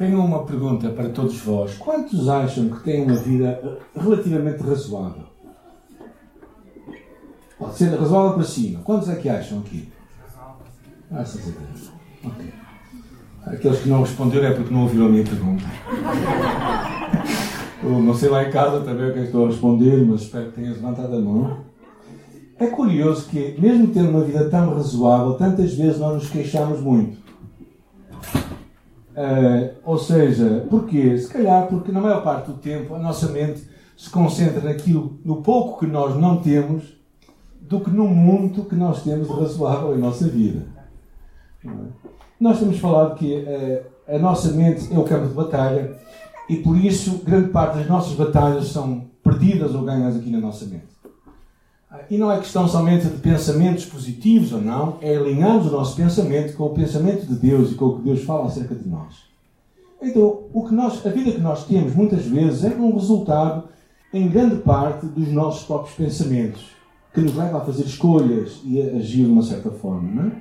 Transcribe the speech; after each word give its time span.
Tenho 0.00 0.24
uma 0.24 0.46
pergunta 0.46 0.88
para 0.88 1.10
todos 1.10 1.38
vós. 1.40 1.76
Quantos 1.76 2.26
acham 2.26 2.70
que 2.70 2.84
têm 2.84 3.04
uma 3.04 3.16
vida 3.16 3.78
relativamente 3.94 4.62
razoável? 4.62 5.24
Pode 7.58 7.74
ser 7.74 7.90
razoável 7.90 8.32
para 8.32 8.44
cima. 8.44 8.80
Quantos 8.80 9.10
é 9.10 9.16
que 9.16 9.28
acham 9.28 9.58
aqui? 9.58 9.92
Graças 11.10 11.42
a 11.42 11.50
Deus. 11.50 11.90
Ok. 12.24 12.50
Aqueles 13.44 13.80
que 13.80 13.90
não 13.90 14.00
responderam 14.00 14.48
é 14.48 14.54
porque 14.54 14.72
não 14.72 14.84
ouviram 14.84 15.04
a 15.04 15.10
minha 15.10 15.24
pergunta. 15.24 15.64
Eu 17.84 18.02
não 18.02 18.14
sei 18.14 18.30
lá 18.30 18.44
em 18.44 18.50
casa 18.50 18.80
também 18.80 19.10
o 19.10 19.12
que 19.12 19.18
é 19.18 19.24
estou 19.24 19.44
a 19.44 19.48
responder, 19.48 20.02
mas 20.06 20.22
espero 20.22 20.46
que 20.46 20.52
tenhas 20.52 20.76
levantado 20.76 21.14
a 21.14 21.20
mão. 21.20 21.58
É 22.58 22.68
curioso 22.68 23.28
que, 23.28 23.54
mesmo 23.60 23.88
tendo 23.88 24.08
uma 24.08 24.24
vida 24.24 24.48
tão 24.48 24.74
razoável, 24.74 25.34
tantas 25.34 25.74
vezes 25.74 25.98
nós 25.98 26.14
nos 26.14 26.30
queixamos 26.30 26.80
muito. 26.80 27.19
Uh, 29.10 29.74
ou 29.84 29.98
seja, 29.98 30.66
porquê? 30.70 31.18
Se 31.18 31.28
calhar 31.28 31.66
porque 31.66 31.90
na 31.90 32.00
maior 32.00 32.22
parte 32.22 32.46
do 32.46 32.58
tempo 32.58 32.94
a 32.94 32.98
nossa 32.98 33.28
mente 33.28 33.68
se 33.96 34.08
concentra 34.08 34.60
naquilo, 34.60 35.18
no 35.24 35.42
pouco 35.42 35.80
que 35.80 35.86
nós 35.86 36.16
não 36.16 36.36
temos, 36.36 36.84
do 37.60 37.80
que 37.80 37.90
no 37.90 38.08
muito 38.08 38.64
que 38.64 38.74
nós 38.74 39.02
temos 39.02 39.28
de 39.28 39.34
razoável 39.34 39.94
em 39.94 40.00
nossa 40.00 40.26
vida. 40.26 40.66
É? 41.64 41.68
Nós 42.38 42.58
temos 42.58 42.78
falado 42.78 43.16
que 43.16 43.34
uh, 43.34 44.14
a 44.14 44.18
nossa 44.18 44.52
mente 44.52 44.92
é 44.92 44.98
o 44.98 45.04
campo 45.04 45.28
de 45.28 45.34
batalha 45.34 45.96
e 46.48 46.56
por 46.56 46.76
isso 46.76 47.22
grande 47.24 47.50
parte 47.50 47.78
das 47.78 47.86
nossas 47.86 48.14
batalhas 48.14 48.68
são 48.68 49.10
perdidas 49.22 49.74
ou 49.74 49.82
ganhas 49.82 50.16
aqui 50.16 50.30
na 50.30 50.40
nossa 50.40 50.64
mente. 50.64 50.99
E 52.08 52.16
não 52.16 52.30
é 52.30 52.38
questão 52.38 52.68
somente 52.68 53.08
de 53.08 53.18
pensamentos 53.18 53.84
positivos 53.84 54.52
ou 54.52 54.60
não, 54.60 54.98
é 55.00 55.16
alinharmos 55.16 55.66
o 55.66 55.70
nosso 55.70 55.96
pensamento 55.96 56.56
com 56.56 56.66
o 56.66 56.70
pensamento 56.70 57.26
de 57.26 57.34
Deus 57.34 57.72
e 57.72 57.74
com 57.74 57.86
o 57.86 57.96
que 57.96 58.04
Deus 58.04 58.22
fala 58.22 58.46
acerca 58.46 58.76
de 58.76 58.88
nós. 58.88 59.30
Então, 60.00 60.44
o 60.52 60.66
que 60.66 60.72
nós, 60.72 61.04
a 61.04 61.10
vida 61.10 61.32
que 61.32 61.40
nós 61.40 61.64
temos 61.64 61.94
muitas 61.94 62.24
vezes 62.24 62.64
é 62.64 62.68
um 62.68 62.94
resultado, 62.94 63.64
em 64.14 64.28
grande 64.28 64.56
parte, 64.56 65.06
dos 65.06 65.28
nossos 65.28 65.64
próprios 65.64 65.94
pensamentos, 65.96 66.64
que 67.12 67.20
nos 67.20 67.34
leva 67.34 67.58
a 67.58 67.60
fazer 67.60 67.82
escolhas 67.82 68.60
e 68.64 68.80
a 68.80 68.96
agir 68.96 69.24
de 69.24 69.30
uma 69.30 69.42
certa 69.42 69.70
forma. 69.70 70.32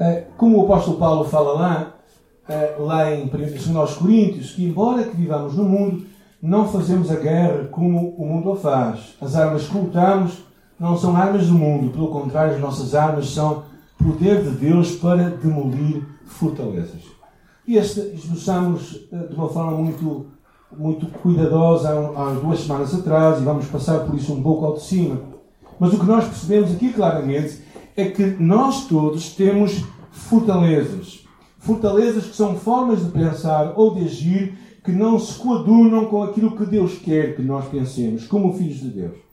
É? 0.00 0.04
Eh, 0.04 0.26
como 0.36 0.58
o 0.58 0.64
apóstolo 0.64 0.96
Paulo 0.96 1.24
fala 1.24 1.52
lá, 1.52 1.94
eh, 2.48 2.76
lá 2.78 3.14
em 3.14 3.26
2 3.26 3.94
Coríntios, 3.96 4.52
que 4.52 4.64
embora 4.64 5.04
que 5.04 5.16
vivamos 5.16 5.54
no 5.54 5.64
mundo, 5.64 6.06
não 6.42 6.66
fazemos 6.66 7.10
a 7.10 7.16
guerra 7.16 7.68
como 7.70 8.14
o 8.16 8.26
mundo 8.26 8.52
a 8.52 8.56
faz. 8.56 9.14
As 9.20 9.36
armas 9.36 9.68
que 9.68 9.78
lutamos 9.78 10.42
não 10.78 10.96
são 10.96 11.16
armas 11.16 11.46
do 11.46 11.54
mundo, 11.54 11.92
pelo 11.92 12.08
contrário, 12.08 12.54
as 12.54 12.60
nossas 12.60 12.94
armas 12.94 13.30
são 13.30 13.62
poder 13.98 14.42
de 14.42 14.50
Deus 14.50 14.96
para 14.96 15.30
demolir 15.30 16.02
fortalezas. 16.26 17.02
E 17.66 17.76
este 17.76 18.00
esboçamos 18.14 19.06
eh, 19.10 19.16
de 19.28 19.34
uma 19.34 19.48
forma 19.48 19.72
muito, 19.72 20.26
muito 20.76 21.06
cuidadosa 21.06 21.90
há, 21.90 22.34
duas 22.34 22.60
semanas 22.60 22.94
atrás 22.94 23.40
e 23.40 23.44
vamos 23.44 23.66
passar 23.66 24.00
por 24.00 24.14
isso 24.14 24.32
um 24.32 24.42
pouco 24.42 24.66
ao 24.66 24.74
de 24.74 24.82
cima. 24.82 25.20
Mas 25.78 25.92
o 25.92 25.98
que 25.98 26.06
nós 26.06 26.24
percebemos 26.24 26.72
aqui 26.72 26.92
claramente 26.92 27.60
é 27.96 28.04
que 28.06 28.24
nós 28.38 28.86
todos 28.86 29.32
temos 29.32 29.82
fortalezas. 30.10 31.24
Fortalezas 31.58 32.26
que 32.26 32.36
são 32.36 32.56
formas 32.56 33.02
de 33.04 33.10
pensar 33.10 33.72
ou 33.76 33.94
de 33.94 34.04
agir 34.04 34.58
que 34.84 34.92
não 34.92 35.18
se 35.18 35.38
coadunam 35.38 36.04
com 36.06 36.22
aquilo 36.22 36.54
que 36.54 36.66
Deus 36.66 36.98
quer 36.98 37.34
que 37.34 37.42
nós 37.42 37.66
pensemos, 37.68 38.26
como 38.26 38.52
filhos 38.52 38.80
de 38.80 38.90
Deus. 38.90 39.23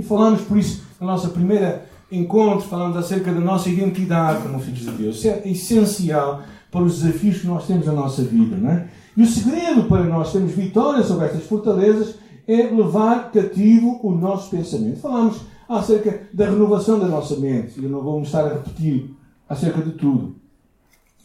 E 0.00 0.02
falamos 0.02 0.40
por 0.40 0.56
isso 0.56 0.82
na 0.98 1.06
nossa 1.06 1.28
primeira 1.28 1.86
encontro, 2.10 2.66
falamos 2.66 2.96
acerca 2.96 3.30
da 3.30 3.38
nossa 3.38 3.68
identidade 3.68 4.42
como 4.42 4.58
filhos 4.58 4.80
de 4.80 4.90
Deus. 4.92 5.16
Isso 5.16 5.28
é 5.28 5.42
essencial 5.44 6.42
para 6.70 6.82
os 6.82 7.02
desafios 7.02 7.40
que 7.40 7.46
nós 7.46 7.66
temos 7.66 7.84
na 7.84 7.92
nossa 7.92 8.22
vida. 8.22 8.56
Não 8.56 8.70
é? 8.70 8.88
E 9.14 9.22
o 9.22 9.26
segredo 9.26 9.84
para 9.84 10.04
nós 10.04 10.32
termos 10.32 10.52
vitória 10.52 11.02
sobre 11.02 11.26
estas 11.26 11.44
fortalezas 11.44 12.14
é 12.48 12.62
levar 12.62 13.30
cativo 13.30 14.00
o 14.02 14.10
nosso 14.10 14.50
pensamento. 14.50 15.00
Falamos 15.00 15.42
acerca 15.68 16.22
da 16.32 16.46
renovação 16.46 16.98
da 16.98 17.06
nossa 17.06 17.36
mente. 17.36 17.74
Eu 17.76 17.90
não 17.90 18.00
vou 18.00 18.22
estar 18.22 18.46
a 18.46 18.54
repetir 18.54 19.14
acerca 19.46 19.82
de 19.82 19.92
tudo. 19.92 20.34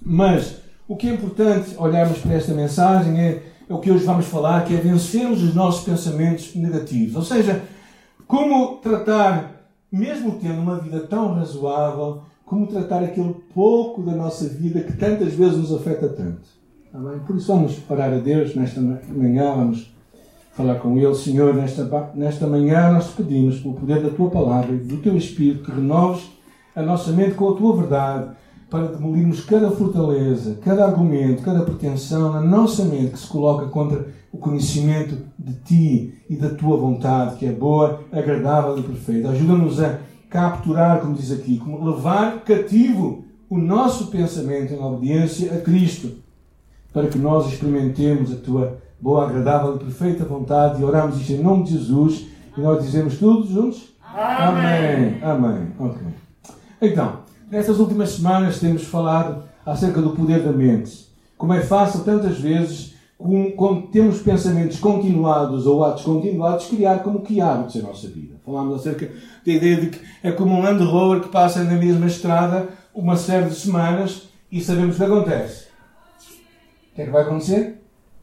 Mas 0.05 0.57
o 0.85 0.97
que 0.97 1.07
é 1.07 1.13
importante 1.13 1.75
olharmos 1.77 2.17
para 2.17 2.33
esta 2.33 2.53
mensagem 2.53 3.17
é, 3.21 3.41
é 3.69 3.73
o 3.73 3.79
que 3.79 3.89
hoje 3.89 4.03
vamos 4.03 4.25
falar, 4.25 4.65
que 4.65 4.75
é 4.75 4.77
vencermos 4.77 5.41
os 5.41 5.55
nossos 5.55 5.85
pensamentos 5.85 6.53
negativos. 6.55 7.15
Ou 7.15 7.23
seja, 7.23 7.63
como 8.27 8.77
tratar, 8.77 9.69
mesmo 9.91 10.39
tendo 10.39 10.59
uma 10.59 10.77
vida 10.77 11.01
tão 11.01 11.33
razoável, 11.33 12.23
como 12.45 12.67
tratar 12.67 13.03
aquele 13.03 13.35
pouco 13.53 14.01
da 14.03 14.13
nossa 14.13 14.47
vida 14.47 14.81
que 14.81 14.93
tantas 14.93 15.33
vezes 15.33 15.57
nos 15.57 15.73
afeta 15.73 16.07
tanto. 16.09 16.41
Amém? 16.93 17.19
Por 17.19 17.35
isso 17.35 17.47
vamos 17.47 17.77
orar 17.89 18.13
a 18.13 18.17
Deus 18.17 18.55
nesta 18.55 18.79
manhã, 18.79 19.53
vamos 19.55 19.93
falar 20.53 20.75
com 20.75 20.97
Ele. 20.97 21.13
Senhor, 21.13 21.53
nesta, 21.53 22.11
nesta 22.15 22.47
manhã 22.47 22.91
nós 22.91 23.09
te 23.09 23.15
pedimos, 23.17 23.59
pelo 23.59 23.73
poder 23.73 24.01
da 24.01 24.09
Tua 24.09 24.29
palavra 24.29 24.73
e 24.73 24.79
do 24.79 24.97
Teu 24.97 25.17
Espírito, 25.17 25.65
que 25.65 25.71
renoves 25.71 26.29
a 26.75 26.81
nossa 26.81 27.11
mente 27.11 27.35
com 27.35 27.49
a 27.49 27.55
Tua 27.55 27.75
verdade, 27.75 28.35
para 28.69 28.87
demolirmos 28.87 29.41
cada 29.41 29.71
fortaleza, 29.71 30.57
cada 30.63 30.85
argumento, 30.85 31.43
cada 31.43 31.61
pretensão 31.61 32.31
na 32.31 32.41
nossa 32.41 32.83
mente 32.83 33.11
que 33.11 33.19
se 33.19 33.27
coloca 33.27 33.67
contra 33.67 34.07
o 34.31 34.37
conhecimento 34.37 35.17
de 35.37 35.53
Ti 35.53 36.13
e 36.29 36.35
da 36.35 36.49
Tua 36.49 36.77
vontade, 36.77 37.37
que 37.37 37.45
é 37.45 37.51
boa, 37.51 38.01
agradável 38.11 38.77
e 38.77 38.83
perfeita. 38.83 39.29
Ajuda-nos 39.29 39.81
a 39.81 39.99
capturar, 40.29 40.99
como 40.99 41.13
diz 41.13 41.31
aqui, 41.31 41.57
como 41.57 41.83
levar 41.85 42.41
cativo 42.43 43.23
o 43.49 43.57
nosso 43.57 44.07
pensamento 44.07 44.73
em 44.73 44.79
obediência 44.79 45.53
a 45.53 45.61
Cristo, 45.61 46.11
para 46.91 47.07
que 47.07 47.17
nós 47.17 47.47
experimentemos 47.47 48.33
a 48.33 48.37
Tua 48.37 48.77
boa, 48.99 49.25
agradável 49.25 49.75
e 49.75 49.79
perfeita 49.79 50.25
vontade 50.25 50.81
e 50.81 50.83
oramos 50.83 51.19
isto 51.19 51.33
em 51.33 51.43
nome 51.43 51.63
de 51.63 51.77
Jesus 51.77 52.25
e 52.57 52.61
nós 52.61 52.83
dizemos 52.83 53.19
todos 53.19 53.49
juntos? 53.49 53.93
Amém. 54.03 55.21
Amém. 55.21 55.21
Amém. 55.21 55.67
Ok. 55.77 56.01
Então, 56.81 57.19
nestas 57.49 57.79
últimas 57.79 58.11
semanas 58.11 58.59
temos 58.59 58.83
falado 58.83 59.43
acerca 59.65 60.01
do 60.01 60.11
poder 60.11 60.43
da 60.43 60.51
mente. 60.51 61.07
Como 61.37 61.53
é 61.53 61.61
fácil 61.61 62.03
tantas 62.03 62.39
vezes 62.39 62.95
quando 63.55 63.87
temos 63.87 64.21
pensamentos 64.21 64.77
continuados 64.79 65.65
ou 65.65 65.83
atos 65.83 66.03
continuados, 66.03 66.67
criar 66.67 66.99
como 66.99 67.21
que 67.21 67.39
hábitos 67.39 67.75
na 67.75 67.89
nossa 67.89 68.07
vida. 68.07 68.35
Falámos 68.45 68.81
acerca 68.81 69.09
da 69.45 69.51
ideia 69.51 69.77
de 69.77 69.87
que 69.87 69.99
é 70.21 70.31
como 70.31 70.53
um 70.53 70.61
Land 70.61 70.83
Rover 70.83 71.21
que 71.21 71.29
passa 71.29 71.63
na 71.63 71.75
mesma 71.75 72.07
estrada 72.07 72.67
uma 72.93 73.15
série 73.15 73.49
de 73.49 73.55
semanas 73.55 74.29
e 74.51 74.61
sabemos 74.61 74.95
o 74.95 74.97
que 74.97 75.05
acontece. 75.05 75.65
O 76.91 76.95
que 76.95 77.01
é 77.01 77.05
que 77.05 77.11
vai 77.11 77.23
acontecer? 77.23 77.81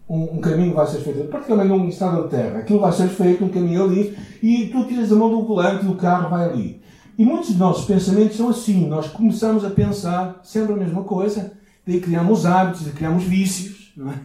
Um, 0.09 0.37
um 0.37 0.41
caminho 0.41 0.75
vai 0.75 0.87
ser 0.87 0.99
feito, 0.99 1.25
praticamente 1.29 1.69
num 1.69 1.89
estado 1.89 2.25
de 2.25 2.29
terra. 2.29 2.59
Aquilo 2.59 2.81
vai 2.81 2.93
ser 2.93 3.09
feito, 3.09 3.45
um 3.45 3.49
caminho 3.49 3.85
ali, 3.85 4.17
e 4.43 4.67
tu 4.67 4.85
tiras 4.85 5.11
a 5.11 5.17
mão 5.17 5.31
do 5.31 5.43
volante 5.43 5.87
e 5.87 5.89
o 5.89 5.95
carro 5.95 6.29
vai 6.29 6.51
ali. 6.51 6.83
E 7.19 7.25
muitos 7.25 7.51
dos 7.51 7.59
nossos 7.59 7.85
pensamentos 7.85 8.37
são 8.37 8.49
assim. 8.49 8.87
Nós 8.89 9.09
começamos 9.09 9.65
a 9.65 9.71
pensar 9.71 10.41
sempre 10.43 10.73
a 10.73 10.77
mesma 10.77 11.03
coisa, 11.05 11.53
daí 11.87 12.01
criamos 12.01 12.47
hábitos, 12.47 12.91
criamos 12.93 13.25
vícios, 13.25 13.93
é? 13.99 14.19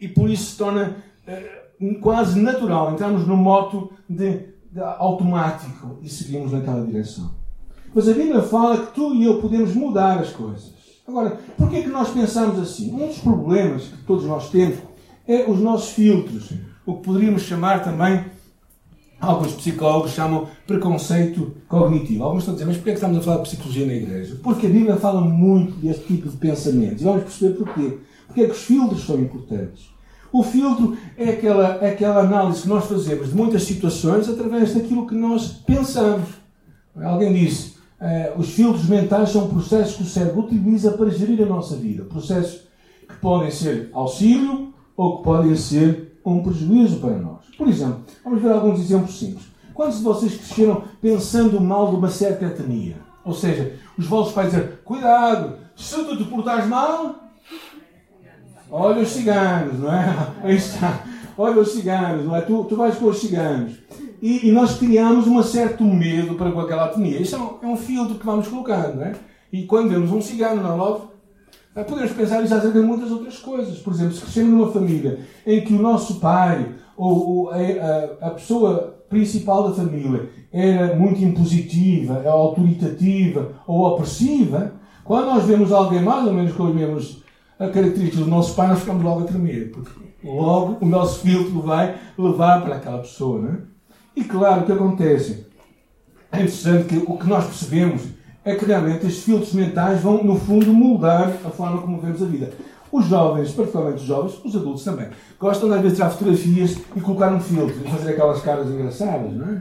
e 0.00 0.08
por 0.08 0.28
isso 0.28 0.52
se 0.52 0.56
torna 0.58 0.96
uh, 1.26 2.00
quase 2.00 2.40
natural 2.40 2.92
entrarmos 2.92 3.26
no 3.26 3.36
moto 3.36 3.92
de, 4.08 4.40
de, 4.70 4.80
automático 4.80 5.98
e 6.02 6.08
seguimos 6.08 6.52
naquela 6.52 6.84
direção. 6.84 7.30
Mas 7.94 8.08
a 8.08 8.12
Bíblia 8.12 8.42
fala 8.42 8.86
que 8.86 8.94
tu 8.94 9.14
e 9.14 9.24
eu 9.24 9.40
podemos 9.40 9.74
mudar 9.74 10.18
as 10.18 10.30
coisas. 10.30 10.74
Agora, 11.06 11.38
por 11.56 11.70
que 11.70 11.76
é 11.76 11.82
que 11.82 11.88
nós 11.88 12.10
pensamos 12.10 12.58
assim? 12.58 12.92
Um 12.92 13.06
dos 13.06 13.18
problemas 13.18 13.84
que 13.84 14.02
todos 14.04 14.24
nós 14.24 14.50
temos 14.50 14.78
é 15.26 15.48
os 15.48 15.60
nossos 15.60 15.90
filtros, 15.90 16.52
o 16.84 16.94
que 16.94 17.04
poderíamos 17.04 17.42
chamar 17.42 17.82
também, 17.82 18.24
alguns 19.26 19.52
psicólogos 19.52 20.12
chamam 20.12 20.46
preconceito 20.66 21.54
cognitivo. 21.68 22.24
Alguns 22.24 22.40
estão 22.40 22.54
a 22.54 22.56
dizer, 22.56 22.66
mas 22.66 22.76
porquê 22.76 22.90
é 22.90 22.92
que 22.92 22.98
estamos 22.98 23.18
a 23.18 23.22
falar 23.22 23.36
de 23.38 23.42
psicologia 23.42 23.86
na 23.86 23.94
igreja? 23.94 24.38
Porque 24.42 24.66
a 24.66 24.70
Bíblia 24.70 24.96
fala 24.96 25.20
muito 25.20 25.72
deste 25.78 26.04
tipo 26.04 26.28
de 26.28 26.36
pensamentos. 26.36 27.02
E 27.02 27.04
vamos 27.04 27.24
perceber 27.24 27.54
porquê. 27.54 27.98
Porque 28.26 28.42
é 28.42 28.46
que 28.46 28.52
os 28.52 28.62
filtros 28.62 29.04
são 29.04 29.18
importantes? 29.18 29.90
O 30.32 30.42
filtro 30.42 30.96
é 31.16 31.30
aquela, 31.30 31.78
é 31.82 31.92
aquela 31.92 32.20
análise 32.20 32.62
que 32.62 32.68
nós 32.68 32.84
fazemos 32.84 33.30
de 33.30 33.34
muitas 33.34 33.62
situações 33.62 34.28
através 34.28 34.74
daquilo 34.74 35.06
que 35.06 35.14
nós 35.14 35.48
pensamos. 35.48 36.28
Alguém 36.94 37.32
disse, 37.32 37.74
eh, 38.00 38.32
os 38.36 38.50
filtros 38.50 38.88
mentais 38.88 39.30
são 39.30 39.48
processos 39.48 39.96
que 39.96 40.02
o 40.02 40.06
cérebro 40.06 40.40
utiliza 40.40 40.92
para 40.92 41.10
gerir 41.10 41.42
a 41.42 41.46
nossa 41.46 41.76
vida. 41.76 42.04
Processos 42.04 42.62
que 43.08 43.16
podem 43.20 43.50
ser 43.50 43.88
auxílio 43.92 44.74
ou 44.96 45.18
que 45.18 45.24
podem 45.24 45.54
ser 45.56 46.18
um 46.24 46.42
prejuízo 46.42 46.98
para 46.98 47.16
nós. 47.16 47.35
Por 47.56 47.68
exemplo, 47.68 48.04
vamos 48.24 48.42
ver 48.42 48.52
alguns 48.52 48.80
exemplos 48.80 49.18
simples. 49.18 49.46
Quantos 49.72 49.98
de 49.98 50.04
vocês 50.04 50.34
cresceram 50.36 50.84
pensando 51.00 51.60
mal 51.60 51.90
de 51.90 51.96
uma 51.96 52.08
certa 52.08 52.46
etnia? 52.46 52.96
Ou 53.24 53.34
seja, 53.34 53.74
os 53.98 54.06
vossos 54.06 54.32
pais 54.32 54.52
dizem, 54.52 54.68
cuidado, 54.84 55.56
se 55.74 55.94
tu 55.94 56.16
te 56.16 56.24
portares 56.24 56.66
mal, 56.66 57.26
Olha 58.70 59.02
os 59.02 59.08
ciganos, 59.08 59.78
não 59.78 59.92
é? 59.92 60.32
Aí 60.42 60.56
está. 60.56 61.04
Olha 61.38 61.60
os 61.60 61.72
ciganos, 61.72 62.24
não 62.24 62.34
é? 62.34 62.40
Tu, 62.40 62.64
tu 62.64 62.76
vais 62.76 62.96
com 62.96 63.06
os 63.06 63.18
ciganos. 63.18 63.74
E, 64.20 64.48
e, 64.48 64.52
nós 64.52 64.78
criamos 64.78 65.26
um 65.26 65.42
certo 65.42 65.84
medo 65.84 66.34
para 66.34 66.50
com 66.50 66.60
aquela 66.60 66.88
etnia. 66.88 67.20
Isso 67.20 67.36
é 67.36 67.38
um, 67.38 67.58
é 67.62 67.66
um 67.66 67.76
filtro 67.76 68.16
que 68.16 68.24
vamos 68.24 68.48
colocar, 68.48 68.94
não 68.94 69.04
é? 69.04 69.12
E 69.52 69.64
quando 69.64 69.90
vemos 69.90 70.10
um 70.10 70.20
cigano 70.20 70.62
na 70.62 70.74
loja, 70.74 71.04
Ah, 71.74 71.84
podemos 71.84 72.12
pensar 72.12 72.42
isso 72.42 72.54
acerca 72.54 72.80
de 72.80 72.86
muitas 72.86 73.10
outras 73.10 73.38
coisas. 73.38 73.78
Por 73.78 73.92
exemplo, 73.92 74.14
se 74.14 74.22
crescemos 74.22 74.50
numa 74.50 74.72
família 74.72 75.20
em 75.46 75.62
que 75.62 75.74
o 75.74 75.80
nosso 75.80 76.18
pai 76.18 76.74
ou, 76.96 77.50
a, 77.50 78.26
a, 78.26 78.30
pessoa 78.30 78.96
principal 79.08 79.68
da 79.68 79.74
família 79.74 80.28
era 80.52 80.96
muito 80.96 81.22
impositiva, 81.22 82.28
autoritativa 82.28 83.52
ou 83.66 83.86
opressiva, 83.86 84.72
quando 85.04 85.26
nós 85.26 85.44
vemos 85.44 85.70
alguém 85.70 86.02
mais 86.02 86.26
ou 86.26 86.32
menos 86.32 86.52
com 86.52 86.66
as 86.66 86.74
mesmas 86.74 87.22
características 87.58 88.20
do 88.20 88.26
nosso 88.26 88.54
pai, 88.54 88.68
nós 88.68 88.80
ficamos 88.80 89.04
logo 89.04 89.20
a 89.20 89.24
tremer, 89.24 89.70
porque 89.70 89.90
logo 90.24 90.84
o 90.84 90.88
nosso 90.88 91.20
filtro 91.20 91.60
vai 91.60 91.94
levar 92.18 92.62
para 92.62 92.76
aquela 92.76 92.98
pessoa. 92.98 93.40
Não 93.40 93.50
é? 93.50 93.56
E 94.16 94.24
claro, 94.24 94.62
o 94.62 94.66
que 94.66 94.72
acontece? 94.72 95.46
É 96.32 96.38
interessante 96.38 96.88
que 96.88 96.96
o 96.98 97.16
que 97.16 97.26
nós 97.26 97.44
percebemos 97.44 98.02
é 98.44 98.54
que 98.54 98.64
realmente 98.64 99.06
estes 99.06 99.24
filtros 99.24 99.52
mentais 99.52 100.00
vão, 100.00 100.22
no 100.22 100.36
fundo, 100.36 100.72
moldar 100.72 101.28
a 101.44 101.50
forma 101.50 101.80
como 101.82 102.00
vemos 102.00 102.22
a 102.22 102.26
vida. 102.26 102.52
Os 102.90 103.06
jovens, 103.06 103.52
particularmente 103.52 104.00
os 104.00 104.06
jovens, 104.06 104.40
os 104.44 104.56
adultos 104.56 104.84
também, 104.84 105.08
gostam 105.38 105.68
de 105.68 105.74
às 105.74 105.80
vezes 105.82 105.96
tirar 105.96 106.10
fotografias 106.10 106.78
e 106.94 107.00
colocar 107.00 107.32
um 107.32 107.40
filtro 107.40 107.76
e 107.84 107.90
fazer 107.90 108.10
aquelas 108.12 108.40
caras 108.42 108.68
engraçadas, 108.68 109.32
não 109.32 109.48
é? 109.48 109.60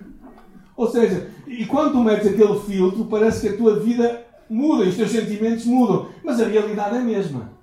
Ou 0.78 0.90
seja, 0.90 1.30
e 1.48 1.66
quando 1.66 1.94
tu 1.94 2.00
metes 2.00 2.28
aquele 2.28 2.60
filtro, 2.60 3.06
parece 3.06 3.42
que 3.42 3.54
a 3.54 3.58
tua 3.58 3.80
vida 3.80 4.24
muda 4.50 4.84
e 4.84 4.90
os 4.90 4.96
teus 4.96 5.12
sentimentos 5.12 5.66
mudam, 5.66 6.08
mas 6.24 6.40
a 6.40 6.46
realidade 6.46 6.96
é 6.96 7.00
a 7.00 7.04
mesma. 7.04 7.56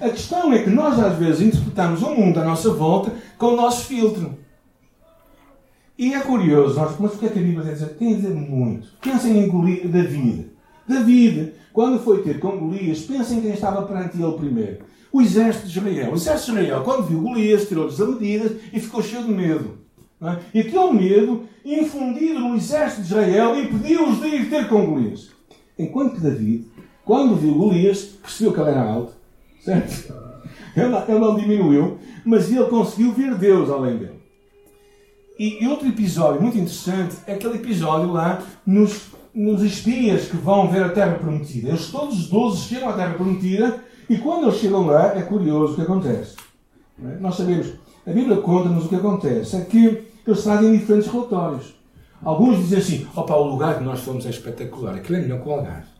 A 0.00 0.08
questão 0.08 0.52
é 0.52 0.62
que 0.62 0.70
nós 0.70 0.98
às 0.98 1.16
vezes 1.18 1.40
interpretamos 1.42 2.02
o 2.02 2.14
mundo 2.14 2.40
à 2.40 2.44
nossa 2.44 2.72
volta 2.72 3.12
com 3.36 3.48
o 3.48 3.56
nosso 3.56 3.84
filtro. 3.86 4.38
E 5.98 6.14
é 6.14 6.20
curioso, 6.20 6.76
nós, 6.76 6.96
mas 6.98 7.14
o 7.14 7.18
que 7.18 7.26
é 7.26 7.28
que 7.28 7.38
a 7.38 7.42
Bíblia 7.42 7.72
dizer? 7.72 7.90
Tem 7.90 8.14
a 8.14 8.16
dizer 8.16 8.34
muito. 8.34 8.88
Pensem 9.00 9.38
em 9.38 9.88
David. 9.88 10.50
David, 10.88 11.52
quando 11.72 12.00
foi 12.00 12.22
ter 12.22 12.40
com 12.40 12.58
Golias, 12.58 13.02
pensem 13.02 13.38
em 13.38 13.42
quem 13.42 13.52
estava 13.52 13.82
perante 13.82 14.20
ele 14.20 14.32
primeiro. 14.32 14.84
O 15.12 15.20
exército 15.20 15.68
de 15.68 15.78
Israel. 15.78 16.12
O 16.12 16.14
exército 16.14 16.52
de 16.52 16.60
Israel, 16.60 16.82
quando 16.82 17.06
viu 17.06 17.20
Golias, 17.20 17.68
tirou-lhes 17.68 18.00
a 18.00 18.06
medida 18.06 18.56
e 18.72 18.80
ficou 18.80 19.02
cheio 19.02 19.24
de 19.24 19.32
medo. 19.32 19.78
É? 20.22 20.38
E 20.54 20.60
aquele 20.60 20.92
medo, 20.92 21.44
infundido 21.64 22.40
no 22.40 22.56
exército 22.56 23.02
de 23.02 23.08
Israel, 23.08 23.60
impediu-os 23.60 24.20
de 24.20 24.28
ir 24.28 24.50
ter 24.50 24.68
com 24.68 24.86
Golias. 24.86 25.30
Enquanto 25.78 26.14
que 26.14 26.20
David, 26.20 26.66
quando 27.04 27.36
viu 27.36 27.54
Golias, 27.54 28.04
percebeu 28.22 28.52
que 28.52 28.60
ele 28.60 28.70
era 28.70 28.82
alto, 28.82 29.12
certo? 29.60 30.14
Ele 30.74 31.18
não, 31.18 31.36
diminuiu, 31.36 31.98
mas 32.24 32.50
ele 32.50 32.64
conseguiu 32.64 33.12
ver 33.12 33.34
Deus 33.34 33.68
além 33.68 33.98
dele. 33.98 34.22
E, 35.38 35.62
e 35.62 35.68
outro 35.68 35.86
episódio 35.88 36.40
muito 36.40 36.56
interessante 36.56 37.16
é 37.26 37.34
aquele 37.34 37.56
episódio 37.56 38.10
lá 38.10 38.42
nos 38.64 39.10
nos 39.34 39.62
espias 39.62 40.28
que 40.28 40.36
vão 40.36 40.68
ver 40.68 40.84
a 40.84 40.90
Terra 40.90 41.14
Prometida. 41.14 41.70
Eles 41.70 41.86
todos 41.86 42.18
os 42.18 42.28
12 42.28 42.68
chegam 42.68 42.90
à 42.90 42.92
Terra 42.92 43.14
Prometida 43.14 43.82
e 44.08 44.18
quando 44.18 44.44
eles 44.44 44.58
chegam 44.58 44.86
lá 44.86 45.16
é 45.16 45.22
curioso 45.22 45.72
o 45.72 45.76
que 45.76 45.82
acontece. 45.82 46.36
É? 47.02 47.18
Nós 47.20 47.36
sabemos, 47.36 47.74
a 48.06 48.10
Bíblia 48.10 48.38
conta-nos 48.38 48.86
o 48.86 48.88
que 48.88 48.96
acontece. 48.96 49.56
É 49.56 49.60
que 49.62 50.06
eles 50.26 50.42
trazem 50.42 50.76
diferentes 50.76 51.10
relatórios. 51.10 51.74
Alguns 52.22 52.58
dizem 52.58 52.78
assim: 52.78 53.08
opa, 53.16 53.34
o 53.34 53.48
lugar 53.48 53.78
que 53.78 53.84
nós 53.84 54.00
fomos 54.00 54.24
é 54.26 54.30
espetacular, 54.30 54.94
aquilo 54.94 55.18
é 55.18 55.20
melhor 55.22 55.40
que 55.42 55.48
o 55.48 55.52
Algarve. 55.52 55.92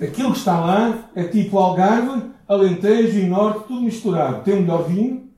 Aquilo 0.00 0.32
que 0.32 0.38
está 0.38 0.60
lá 0.60 1.08
é 1.14 1.24
tipo 1.24 1.58
Algarve, 1.58 2.30
Alentejo 2.48 3.18
e 3.18 3.26
Norte, 3.26 3.66
tudo 3.68 3.82
misturado. 3.82 4.42
Tem 4.42 4.54
o 4.54 4.60
melhor 4.60 4.84
vinho, 4.84 5.28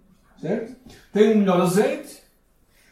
certo? 0.41 0.75
Tem 1.13 1.33
o 1.33 1.39
melhor 1.39 1.61
azeite, 1.61 2.23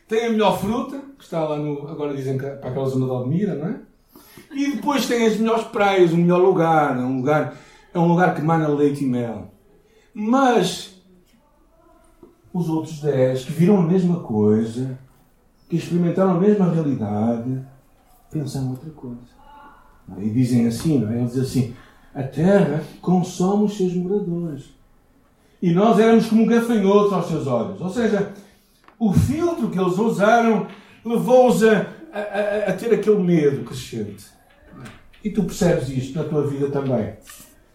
tem 0.09 0.27
a 0.27 0.31
melhor 0.31 0.59
fruta, 0.59 1.01
que 1.19 1.25
está 1.25 1.43
lá 1.45 1.57
no. 1.57 1.89
Agora 1.89 2.15
dizem 2.15 2.37
que 2.37 2.45
para 2.45 2.71
aquela 2.71 2.89
zona 2.89 3.07
de 3.07 3.13
Almira, 3.13 3.55
não 3.55 3.69
é? 3.69 3.77
E 4.55 4.73
depois 4.73 5.07
tem 5.07 5.27
as 5.27 5.37
melhores 5.37 5.65
praias, 5.65 6.13
o 6.13 6.17
melhor 6.17 6.41
lugar. 6.41 6.97
É 6.97 7.01
um 7.01 7.19
lugar, 7.19 7.55
é 7.93 7.99
um 7.99 8.09
lugar 8.09 8.35
que 8.35 8.43
mana 8.43 8.69
leite 8.69 9.05
e 9.05 9.07
mel. 9.07 9.51
Mas 10.15 11.01
os 12.53 12.69
outros 12.69 13.01
dez 13.01 13.45
que 13.45 13.53
viram 13.53 13.79
a 13.79 13.83
mesma 13.83 14.21
coisa, 14.21 14.99
que 15.69 15.77
experimentaram 15.77 16.33
a 16.33 16.41
mesma 16.41 16.71
realidade, 16.71 17.65
pensam 18.31 18.71
outra 18.71 18.91
coisa. 18.91 19.33
E 20.19 20.29
dizem 20.31 20.67
assim, 20.67 20.99
não 20.99 21.13
é? 21.13 21.19
Eles 21.19 21.33
dizem 21.33 21.43
assim: 21.43 21.77
a 22.15 22.23
terra 22.23 22.83
consome 23.01 23.65
os 23.65 23.77
seus 23.77 23.95
moradores. 23.95 24.65
E 25.61 25.71
nós 25.71 25.99
éramos 25.99 26.27
como 26.27 26.47
gafanhotos 26.47 27.13
aos 27.13 27.27
seus 27.29 27.47
olhos. 27.47 27.81
Ou 27.81 27.89
seja, 27.89 28.33
o 28.99 29.13
filtro 29.13 29.71
que 29.71 29.79
eles 29.79 29.97
usaram 29.97 30.67
levou-os 31.05 31.63
a, 31.63 31.87
a, 32.13 32.71
a, 32.71 32.73
ter 32.73 32.93
aquele 32.93 33.23
medo 33.23 33.65
crescente. 33.65 34.27
E 35.25 35.31
tu 35.31 35.45
percebes 35.45 35.89
isto 35.89 36.19
na 36.19 36.25
tua 36.25 36.47
vida 36.47 36.69
também. 36.69 37.15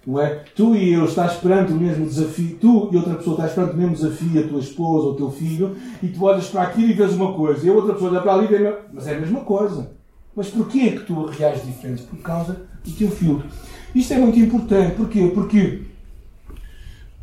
Não 0.07 0.21
é? 0.21 0.45
Tu 0.56 0.74
e 0.74 0.94
eu 0.94 1.04
estás 1.04 1.33
perante 1.33 1.74
o 1.74 1.75
mesmo 1.75 2.06
desafio, 2.06 2.57
tu 2.62 2.89
e 2.94 2.95
outra 2.95 3.15
pessoa 3.15 3.36
estás 3.36 3.51
perante 3.51 3.74
o 3.74 3.77
mesmo 3.77 3.94
desafio, 3.94 4.39
a 4.39 4.48
tua 4.48 4.59
esposa 4.62 5.07
ou 5.07 5.12
o 5.12 5.15
teu 5.18 5.30
filho, 5.30 5.75
e 6.01 6.07
tu 6.07 6.24
olhas 6.24 6.48
para 6.48 6.62
aquilo 6.62 6.92
e 6.92 6.94
vês 6.94 7.13
uma 7.13 7.33
coisa, 7.33 7.68
e 7.68 7.69
a 7.69 7.74
outra 7.74 7.92
pessoa 7.94 8.12
olha 8.12 8.21
para 8.21 8.33
ali 8.36 8.45
e 8.45 8.57
vê, 8.57 8.74
mas 8.94 9.06
é 9.06 9.18
a 9.18 9.19
mesma 9.19 9.42
coisa. 9.42 9.92
Mas 10.33 10.48
porquê 10.48 10.80
é 10.80 10.92
que 10.92 11.04
tu 11.04 11.25
reages 11.25 11.65
diferente? 11.65 12.04
Por 12.04 12.19
causa 12.19 12.62
do 12.86 12.92
teu 12.94 13.12
filtro. 13.12 13.50
Isto 13.94 14.13
é 14.13 14.18
muito 14.18 14.39
importante. 14.39 14.95
Porquê? 14.95 15.30
Porque 15.33 15.81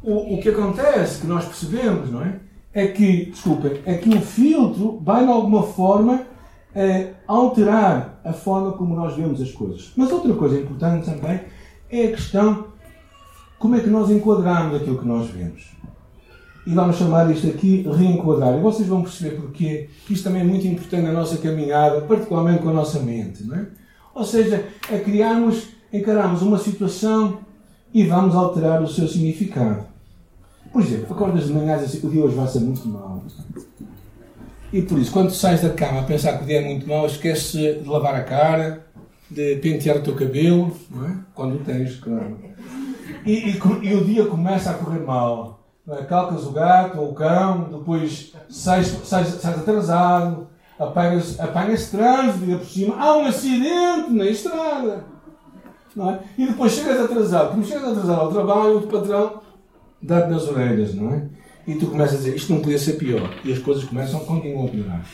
o, 0.02 0.34
o 0.34 0.42
que 0.42 0.50
acontece, 0.50 1.22
que 1.22 1.26
nós 1.26 1.46
percebemos, 1.46 2.10
não 2.10 2.20
é? 2.20 2.38
é 2.74 2.88
que, 2.88 3.26
desculpem, 3.26 3.80
é 3.86 3.94
que 3.94 4.10
o 4.10 4.20
filtro 4.20 5.00
vai 5.02 5.24
de 5.24 5.30
alguma 5.30 5.62
forma 5.62 6.26
é, 6.74 7.14
alterar 7.26 8.20
a 8.22 8.32
forma 8.32 8.72
como 8.72 8.94
nós 8.94 9.16
vemos 9.16 9.40
as 9.40 9.52
coisas. 9.52 9.92
Mas 9.96 10.12
outra 10.12 10.34
coisa 10.34 10.58
importante 10.58 11.06
também 11.06 11.40
é 11.88 12.06
a 12.06 12.10
questão 12.10 12.73
como 13.64 13.76
é 13.76 13.80
que 13.80 13.88
nós 13.88 14.10
enquadramos 14.10 14.76
aquilo 14.76 14.98
que 14.98 15.08
nós 15.08 15.30
vemos. 15.30 15.70
E 16.66 16.74
vamos 16.74 16.96
chamar 16.96 17.30
isto 17.30 17.46
aqui 17.46 17.88
reenquadrar. 17.96 18.58
E 18.58 18.60
vocês 18.60 18.86
vão 18.86 19.00
perceber 19.00 19.36
porquê. 19.36 19.88
Isto 20.10 20.24
também 20.24 20.42
é 20.42 20.44
muito 20.44 20.66
importante 20.66 21.06
na 21.06 21.12
nossa 21.14 21.38
caminhada, 21.38 22.02
particularmente 22.02 22.62
com 22.62 22.68
a 22.68 22.74
nossa 22.74 23.00
mente. 23.00 23.42
Não 23.44 23.56
é? 23.56 23.66
Ou 24.14 24.22
seja, 24.22 24.66
é 24.92 24.98
criarmos, 24.98 25.68
encararmos 25.90 26.42
uma 26.42 26.58
situação 26.58 27.38
e 27.94 28.04
vamos 28.04 28.34
alterar 28.34 28.82
o 28.82 28.86
seu 28.86 29.08
significado. 29.08 29.86
Por 30.70 30.82
exemplo, 30.82 31.14
acordas 31.14 31.46
de 31.46 31.54
manhã 31.54 31.78
e 31.80 31.84
assim, 31.86 32.06
o 32.06 32.10
dia 32.10 32.22
hoje 32.22 32.36
vai 32.36 32.46
ser 32.46 32.60
muito 32.60 32.86
mau. 32.86 33.24
E 34.74 34.82
por 34.82 34.98
isso, 34.98 35.10
quando 35.10 35.30
sais 35.30 35.62
da 35.62 35.70
cama 35.70 36.00
a 36.00 36.04
pensar 36.04 36.36
que 36.36 36.44
o 36.44 36.46
dia 36.46 36.60
é 36.60 36.64
muito 36.66 36.86
mau, 36.86 37.06
esquece 37.06 37.80
de 37.82 37.88
lavar 37.88 38.14
a 38.14 38.24
cara, 38.24 38.84
de 39.30 39.56
pentear 39.56 39.96
o 39.96 40.02
teu 40.02 40.14
cabelo, 40.14 40.70
não 40.90 41.06
é? 41.06 41.16
Quando 41.34 41.64
tens, 41.64 41.96
claro. 41.96 42.52
E, 43.24 43.32
e, 43.32 43.60
e, 43.82 43.94
o 43.94 44.04
dia 44.04 44.26
começa 44.26 44.70
a 44.70 44.74
correr 44.74 45.00
mal. 45.00 45.60
É? 45.88 46.02
Calcas 46.04 46.46
o 46.46 46.50
gato 46.50 46.98
ou 46.98 47.10
o 47.10 47.14
cão, 47.14 47.68
depois 47.70 48.32
sais, 48.48 48.96
atrasado, 49.44 50.48
apanhas, 50.78 51.38
apanhas 51.38 51.90
trânsito 51.90 52.50
e 52.50 52.56
por 52.56 52.66
cima 52.66 52.96
há 52.98 53.16
um 53.18 53.26
acidente 53.26 54.10
na 54.10 54.26
estrada. 54.26 55.04
Não 55.94 56.10
é? 56.10 56.20
E 56.36 56.46
depois 56.46 56.72
chegas 56.72 57.00
atrasado. 57.00 57.50
Como 57.50 57.64
chegas 57.64 57.90
atrasado 57.90 58.20
ao 58.20 58.32
trabalho, 58.32 58.78
o 58.78 58.86
patrão 58.86 59.40
dá-te 60.02 60.30
nas 60.30 60.48
orelhas, 60.48 60.94
não 60.94 61.12
é? 61.12 61.28
E 61.66 61.76
tu 61.76 61.86
começas 61.86 62.16
a 62.16 62.18
dizer, 62.18 62.36
isto 62.36 62.52
não 62.52 62.60
podia 62.60 62.78
ser 62.78 62.94
pior. 62.94 63.30
E 63.44 63.52
as 63.52 63.58
coisas 63.58 63.84
começam, 63.84 64.20
continuam 64.20 64.66
a 64.66 64.68
piorar. 64.68 65.06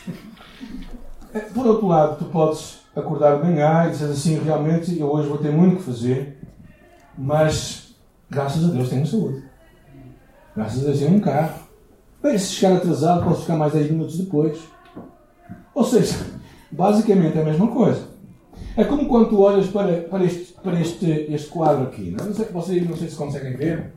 É, 1.33 1.39
por 1.39 1.65
outro 1.65 1.87
lado, 1.87 2.17
tu 2.17 2.25
podes 2.25 2.79
acordar 2.95 3.37
de 3.37 3.45
manhã 3.45 3.85
e 3.87 3.91
dizer 3.91 4.11
assim, 4.11 4.37
realmente, 4.43 4.99
eu 4.99 5.09
hoje 5.09 5.29
vou 5.29 5.37
ter 5.37 5.51
muito 5.51 5.77
que 5.77 5.83
fazer, 5.83 6.37
mas 7.17 7.80
graças 8.31 8.63
a 8.63 8.67
Deus 8.69 8.89
tenho 8.89 9.05
saúde. 9.05 9.43
Graças 10.55 10.81
a 10.81 10.85
Deus 10.85 10.99
tenho 10.99 11.15
um 11.15 11.19
carro. 11.19 11.59
Bem, 12.23 12.37
se 12.37 12.53
chegar 12.53 12.77
atrasado, 12.77 13.25
posso 13.25 13.41
ficar 13.41 13.57
mais 13.57 13.73
10 13.73 13.91
minutos 13.91 14.17
depois. 14.17 14.57
Ou 15.75 15.83
seja, 15.83 16.15
basicamente 16.71 17.37
é 17.37 17.41
a 17.41 17.45
mesma 17.45 17.67
coisa. 17.67 18.09
É 18.77 18.85
como 18.85 19.07
quando 19.07 19.29
tu 19.29 19.39
olhas 19.41 19.67
para, 19.67 20.01
para, 20.03 20.23
este, 20.23 20.53
para 20.53 20.79
este, 20.79 21.05
este 21.29 21.49
quadro 21.49 21.83
aqui. 21.83 22.11
Não, 22.11 22.33
sei, 22.33 22.45
vocês 22.45 22.89
não 22.89 22.95
sei 22.95 23.09
se 23.09 23.15
conseguem 23.15 23.57
ver. 23.57 23.91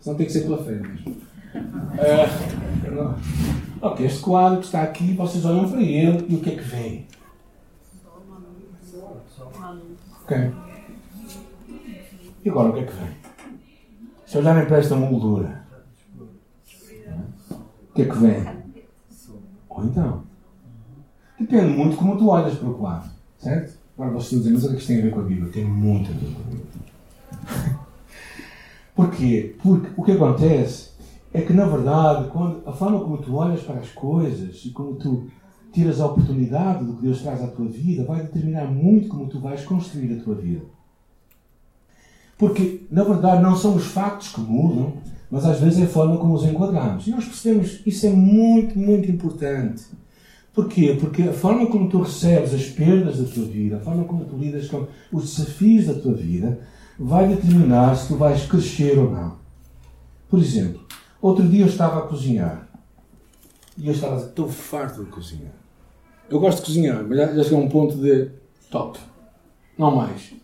Senão 0.00 0.16
tem 0.16 0.26
que 0.26 0.32
ser 0.32 0.42
pela 0.42 0.62
frente 0.62 0.88
mesmo. 0.88 1.16
Uh, 1.52 3.14
ok, 3.82 4.06
este 4.06 4.20
quadro 4.20 4.60
que 4.60 4.66
está 4.66 4.82
aqui, 4.82 5.12
vocês 5.14 5.44
olham 5.44 5.68
para 5.68 5.82
ele 5.82 6.26
e 6.28 6.34
o 6.34 6.40
que 6.40 6.50
é 6.50 6.56
que 6.56 6.62
vem? 6.62 7.06
Ok. 10.22 10.52
E 12.44 12.48
agora 12.48 12.70
o 12.70 12.72
que 12.72 12.80
é 12.80 12.84
que 12.84 12.92
vem? 12.92 13.19
Se 14.30 14.38
olharem 14.38 14.64
para 14.64 14.78
esta 14.78 14.94
moldura, 14.94 15.64
o 17.50 17.92
que 17.92 18.02
é 18.02 18.04
que 18.04 18.16
vem? 18.16 18.46
Ou 19.68 19.84
então? 19.84 20.22
Depende 21.36 21.76
muito 21.76 21.96
como 21.96 22.16
tu 22.16 22.28
olhas 22.28 22.54
para 22.56 22.68
o 22.68 22.74
quadro, 22.74 23.10
certo? 23.38 23.76
Agora 23.98 24.12
vocês 24.12 24.26
estão 24.26 24.38
dizendo, 24.38 24.54
mas 24.54 24.62
o 24.62 24.68
que 24.68 24.72
é 24.72 24.76
que 24.76 24.82
isto 24.82 24.86
tem 24.86 24.98
a 25.00 25.02
ver 25.02 25.10
com 25.10 25.18
a 25.18 25.24
Bíblia? 25.24 25.52
Tem 25.52 25.64
muito 25.64 26.12
a 26.12 26.14
ver 26.14 26.32
com 26.32 26.42
a 26.42 26.44
Bíblia. 26.44 27.78
Porquê? 28.94 29.56
Porque 29.60 29.90
o 29.96 30.04
que 30.04 30.12
acontece 30.12 30.90
é 31.34 31.40
que, 31.40 31.52
na 31.52 31.66
verdade, 31.66 32.28
quando, 32.28 32.62
a 32.68 32.72
forma 32.72 33.00
como 33.00 33.18
tu 33.18 33.34
olhas 33.34 33.64
para 33.64 33.80
as 33.80 33.90
coisas 33.90 34.64
e 34.64 34.70
como 34.70 34.94
tu 34.94 35.28
tiras 35.72 36.00
a 36.00 36.06
oportunidade 36.06 36.84
do 36.84 36.94
que 36.94 37.02
Deus 37.02 37.20
traz 37.20 37.42
à 37.42 37.48
tua 37.48 37.66
vida 37.66 38.04
vai 38.04 38.22
determinar 38.22 38.66
muito 38.66 39.08
como 39.08 39.26
tu 39.26 39.40
vais 39.40 39.64
construir 39.64 40.20
a 40.20 40.22
tua 40.22 40.36
vida. 40.36 40.62
Porque, 42.40 42.86
na 42.90 43.04
verdade, 43.04 43.42
não 43.42 43.54
são 43.54 43.76
os 43.76 43.84
factos 43.84 44.28
que 44.28 44.40
mudam, 44.40 44.94
mas 45.30 45.44
às 45.44 45.60
vezes 45.60 45.78
é 45.78 45.84
a 45.84 45.88
forma 45.88 46.16
como 46.16 46.32
os 46.32 46.42
enquadramos. 46.42 47.06
E 47.06 47.10
nós 47.10 47.26
percebemos 47.26 47.82
isso 47.84 48.06
é 48.06 48.10
muito, 48.10 48.78
muito 48.78 49.10
importante. 49.10 49.84
Porquê? 50.54 50.96
Porque 50.98 51.24
a 51.24 51.34
forma 51.34 51.66
como 51.66 51.90
tu 51.90 52.00
recebes 52.00 52.54
as 52.54 52.64
perdas 52.64 53.18
da 53.18 53.30
tua 53.30 53.44
vida, 53.44 53.76
a 53.76 53.80
forma 53.80 54.04
como 54.04 54.24
tu 54.24 54.38
lidas 54.38 54.68
com 54.68 54.86
os 55.12 55.36
desafios 55.36 55.84
da 55.84 55.92
tua 55.92 56.14
vida, 56.14 56.58
vai 56.98 57.28
determinar 57.28 57.94
se 57.94 58.08
tu 58.08 58.16
vais 58.16 58.46
crescer 58.46 58.98
ou 58.98 59.10
não. 59.10 59.36
Por 60.30 60.40
exemplo, 60.40 60.80
outro 61.20 61.46
dia 61.46 61.60
eu 61.60 61.68
estava 61.68 61.98
a 61.98 62.02
cozinhar 62.08 62.70
e 63.76 63.86
eu 63.86 63.92
estava 63.92 64.14
a 64.14 64.16
dizer, 64.16 64.30
estou 64.30 64.48
farto 64.48 65.04
de 65.04 65.10
cozinhar. 65.10 65.52
Eu 66.30 66.40
gosto 66.40 66.60
de 66.60 66.64
cozinhar, 66.64 67.04
mas 67.06 67.18
já, 67.18 67.42
já 67.42 67.54
a 67.54 67.58
um 67.58 67.68
ponto 67.68 67.98
de 67.98 68.30
top. 68.70 68.98
Não 69.76 69.94
mais. 69.94 70.40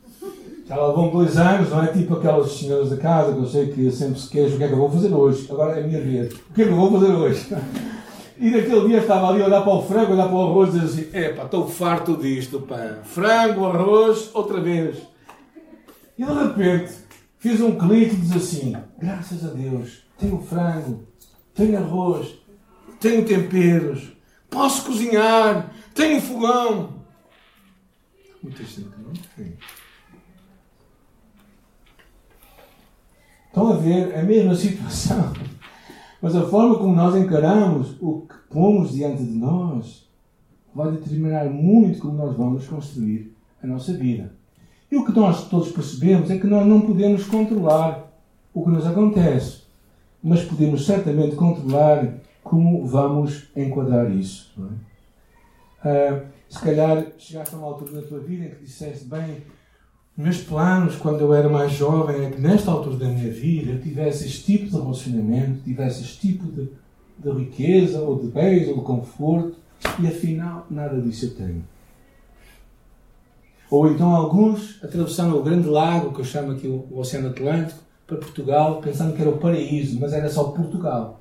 Já 0.66 0.74
lá 0.74 0.92
vão 0.92 1.10
dois 1.10 1.36
anos, 1.36 1.70
não 1.70 1.84
é 1.84 1.86
tipo 1.86 2.14
aquelas 2.14 2.50
senhoras 2.52 2.90
da 2.90 2.96
casa 2.96 3.32
que 3.32 3.38
eu 3.38 3.46
sei 3.46 3.72
que 3.72 3.90
sempre 3.92 4.18
se 4.18 4.28
queixam 4.28 4.56
o 4.56 4.58
que 4.58 4.64
é 4.64 4.66
que 4.66 4.72
eu 4.74 4.78
vou 4.78 4.90
fazer 4.90 5.14
hoje. 5.14 5.46
Agora 5.48 5.78
é 5.78 5.84
a 5.84 5.86
minha 5.86 6.00
vez. 6.00 6.34
O 6.34 6.54
que 6.54 6.62
é 6.62 6.64
que 6.64 6.70
eu 6.70 6.76
vou 6.76 6.90
fazer 6.92 7.12
hoje? 7.12 7.46
E 8.38 8.50
naquele 8.50 8.88
dia 8.88 8.98
estava 8.98 9.30
ali 9.30 9.40
a 9.40 9.46
olhar 9.46 9.62
para 9.62 9.72
o 9.72 9.82
frango, 9.82 10.12
olhar 10.12 10.26
para 10.26 10.36
o 10.36 10.42
arroz 10.42 10.74
e 10.74 10.78
dizer 10.78 11.02
assim: 11.04 11.18
epá, 11.18 11.44
estou 11.44 11.66
farto 11.66 12.18
disto, 12.18 12.60
pá. 12.60 12.98
Frango, 13.02 13.64
arroz, 13.64 14.30
outra 14.34 14.60
vez. 14.60 14.98
E 16.18 16.22
de 16.22 16.32
repente 16.32 16.92
fiz 17.38 17.62
um 17.62 17.78
clique 17.78 18.14
e 18.14 18.18
diz 18.18 18.36
assim: 18.36 18.76
graças 18.98 19.42
a 19.42 19.48
Deus, 19.48 20.04
tenho 20.18 20.38
frango, 20.42 21.06
tenho 21.54 21.78
arroz, 21.78 22.34
tenho 23.00 23.24
temperos, 23.24 24.12
posso 24.50 24.84
cozinhar, 24.84 25.72
tenho 25.94 26.20
fogão. 26.20 26.90
Muita 28.42 28.62
gente 28.62 28.90
não 28.98 29.14
tem. 29.34 29.56
Estão 33.56 33.72
a 33.72 33.76
ver 33.76 34.14
a 34.14 34.22
mesma 34.22 34.54
situação. 34.54 35.32
Mas 36.20 36.36
a 36.36 36.46
forma 36.46 36.76
como 36.76 36.94
nós 36.94 37.16
encaramos 37.16 37.96
o 38.02 38.26
que 38.28 38.34
pomos 38.50 38.92
diante 38.92 39.24
de 39.24 39.32
nós 39.32 40.06
vai 40.74 40.92
determinar 40.92 41.46
muito 41.46 42.00
como 42.00 42.18
nós 42.18 42.36
vamos 42.36 42.68
construir 42.68 43.34
a 43.62 43.66
nossa 43.66 43.94
vida. 43.94 44.34
E 44.92 44.96
o 44.98 45.06
que 45.06 45.12
nós 45.18 45.48
todos 45.48 45.72
percebemos 45.72 46.30
é 46.30 46.36
que 46.36 46.46
nós 46.46 46.66
não 46.66 46.82
podemos 46.82 47.24
controlar 47.24 48.12
o 48.52 48.62
que 48.62 48.68
nos 48.68 48.86
acontece, 48.86 49.62
mas 50.22 50.44
podemos 50.44 50.84
certamente 50.84 51.34
controlar 51.34 52.12
como 52.44 52.86
vamos 52.86 53.48
enquadrar 53.56 54.10
isso. 54.10 54.52
É? 55.82 56.12
Uh, 56.12 56.26
se 56.46 56.58
calhar 56.60 57.06
chegaste 57.16 57.54
a 57.54 57.58
uma 57.58 57.68
altura 57.68 58.02
da 58.02 58.06
tua 58.06 58.18
vida 58.18 58.44
em 58.44 58.50
que 58.50 58.64
disseste, 58.66 59.06
bem, 59.06 59.38
meus 60.16 60.38
planos, 60.38 60.96
quando 60.96 61.20
eu 61.20 61.34
era 61.34 61.48
mais 61.48 61.72
jovem, 61.72 62.24
é 62.24 62.30
que 62.30 62.40
nesta 62.40 62.70
altura 62.70 62.96
da 62.96 63.08
minha 63.08 63.30
vida 63.30 63.72
eu 63.72 63.80
tivesse 63.82 64.26
este 64.26 64.44
tipo 64.44 64.70
de 64.70 64.76
relacionamento, 64.82 65.62
tivesse 65.62 66.02
este 66.02 66.28
tipo 66.28 66.50
de, 66.50 66.70
de 67.18 67.30
riqueza, 67.30 68.00
ou 68.00 68.18
de 68.18 68.28
bens, 68.28 68.68
ou 68.68 68.76
de 68.76 68.80
conforto, 68.80 69.56
e 70.00 70.06
afinal 70.06 70.66
nada 70.70 71.00
disso 71.00 71.26
eu 71.26 71.34
tenho. 71.34 71.64
Ou 73.70 73.90
então 73.90 74.14
alguns 74.14 74.82
atravessando 74.82 75.36
o 75.36 75.42
grande 75.42 75.68
lago, 75.68 76.14
que 76.14 76.20
eu 76.20 76.24
chamo 76.24 76.52
aqui 76.52 76.66
o 76.66 76.98
Oceano 76.98 77.28
Atlântico, 77.28 77.80
para 78.06 78.16
Portugal, 78.18 78.80
pensando 78.80 79.14
que 79.14 79.20
era 79.20 79.30
o 79.30 79.38
paraíso, 79.38 79.98
mas 80.00 80.12
era 80.12 80.30
só 80.30 80.44
Portugal. 80.44 81.18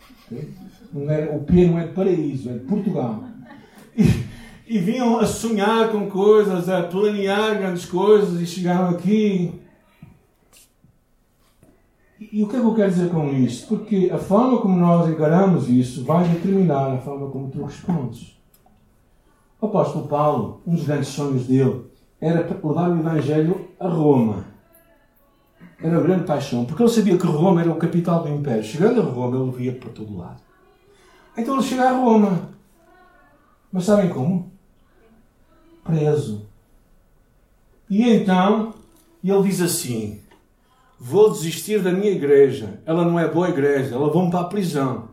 Não 0.93 1.09
era, 1.09 1.35
o 1.35 1.43
P 1.43 1.65
não 1.65 1.79
é 1.79 1.87
de 1.87 1.93
paraíso, 1.93 2.49
é 2.49 2.53
de 2.53 2.59
Portugal. 2.59 3.23
E, 3.97 4.03
e 4.67 4.79
vinham 4.79 5.19
a 5.19 5.25
sonhar 5.25 5.89
com 5.89 6.09
coisas, 6.09 6.67
a 6.69 6.83
planear 6.83 7.57
grandes 7.57 7.85
coisas 7.85 8.41
e 8.41 8.45
chegaram 8.45 8.89
aqui. 8.89 9.53
E, 12.19 12.43
o 12.43 12.47
que 12.47 12.55
é 12.55 12.59
que 12.59 12.65
eu 12.65 12.73
quero 12.73 12.89
dizer 12.89 13.09
com 13.09 13.29
isto? 13.33 13.67
Porque 13.67 14.09
a 14.11 14.17
forma 14.17 14.59
como 14.59 14.77
nós 14.77 15.07
encaramos 15.09 15.69
isso 15.69 16.03
vai 16.03 16.27
determinar 16.27 16.93
a 16.93 16.97
forma 16.97 17.29
como 17.29 17.51
tu 17.51 17.63
respondes. 17.63 18.35
O 19.61 19.67
apóstolo 19.67 20.07
Paulo, 20.07 20.61
um 20.65 20.75
dos 20.75 20.85
grandes 20.85 21.09
sonhos 21.09 21.45
dele, 21.45 21.85
era 22.19 22.41
levar 22.41 22.89
o 22.89 22.99
Evangelho 22.99 23.69
a 23.79 23.87
Roma. 23.87 24.45
Era 25.81 25.97
a 25.97 26.01
grande 26.01 26.23
paixão, 26.23 26.65
porque 26.65 26.81
ele 26.81 26.89
sabia 26.89 27.17
que 27.17 27.27
Roma 27.27 27.61
era 27.61 27.69
o 27.71 27.75
capital 27.75 28.23
do 28.23 28.29
Império. 28.29 28.63
Chegando 28.63 29.01
a 29.01 29.03
Roma, 29.03 29.37
ele 29.37 29.51
via 29.51 29.73
por 29.73 29.91
todo 29.91 30.17
lado. 30.17 30.41
Então 31.37 31.55
ele 31.55 31.63
chega 31.63 31.89
a 31.89 31.91
Roma. 31.91 32.49
Mas 33.71 33.83
sabem 33.83 34.09
como? 34.09 34.54
Preso. 35.85 36.45
E 37.89 38.03
então 38.03 38.73
ele 39.23 39.43
diz 39.43 39.61
assim: 39.61 40.19
Vou 40.99 41.31
desistir 41.31 41.81
da 41.81 41.91
minha 41.91 42.11
igreja. 42.11 42.81
Ela 42.85 43.05
não 43.05 43.19
é 43.19 43.27
boa 43.27 43.49
igreja. 43.49 43.95
Ela 43.95 44.11
vão 44.11 44.29
para 44.29 44.41
a 44.41 44.45
prisão. 44.45 45.09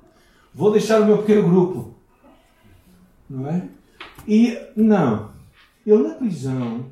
Vou 0.55 0.73
deixar 0.73 1.01
o 1.01 1.07
meu 1.07 1.19
pequeno 1.19 1.49
grupo. 1.49 1.95
Não 3.29 3.49
é? 3.49 3.69
E 4.27 4.59
não. 4.75 5.31
Ele 5.87 6.03
na 6.03 6.15
prisão, 6.15 6.87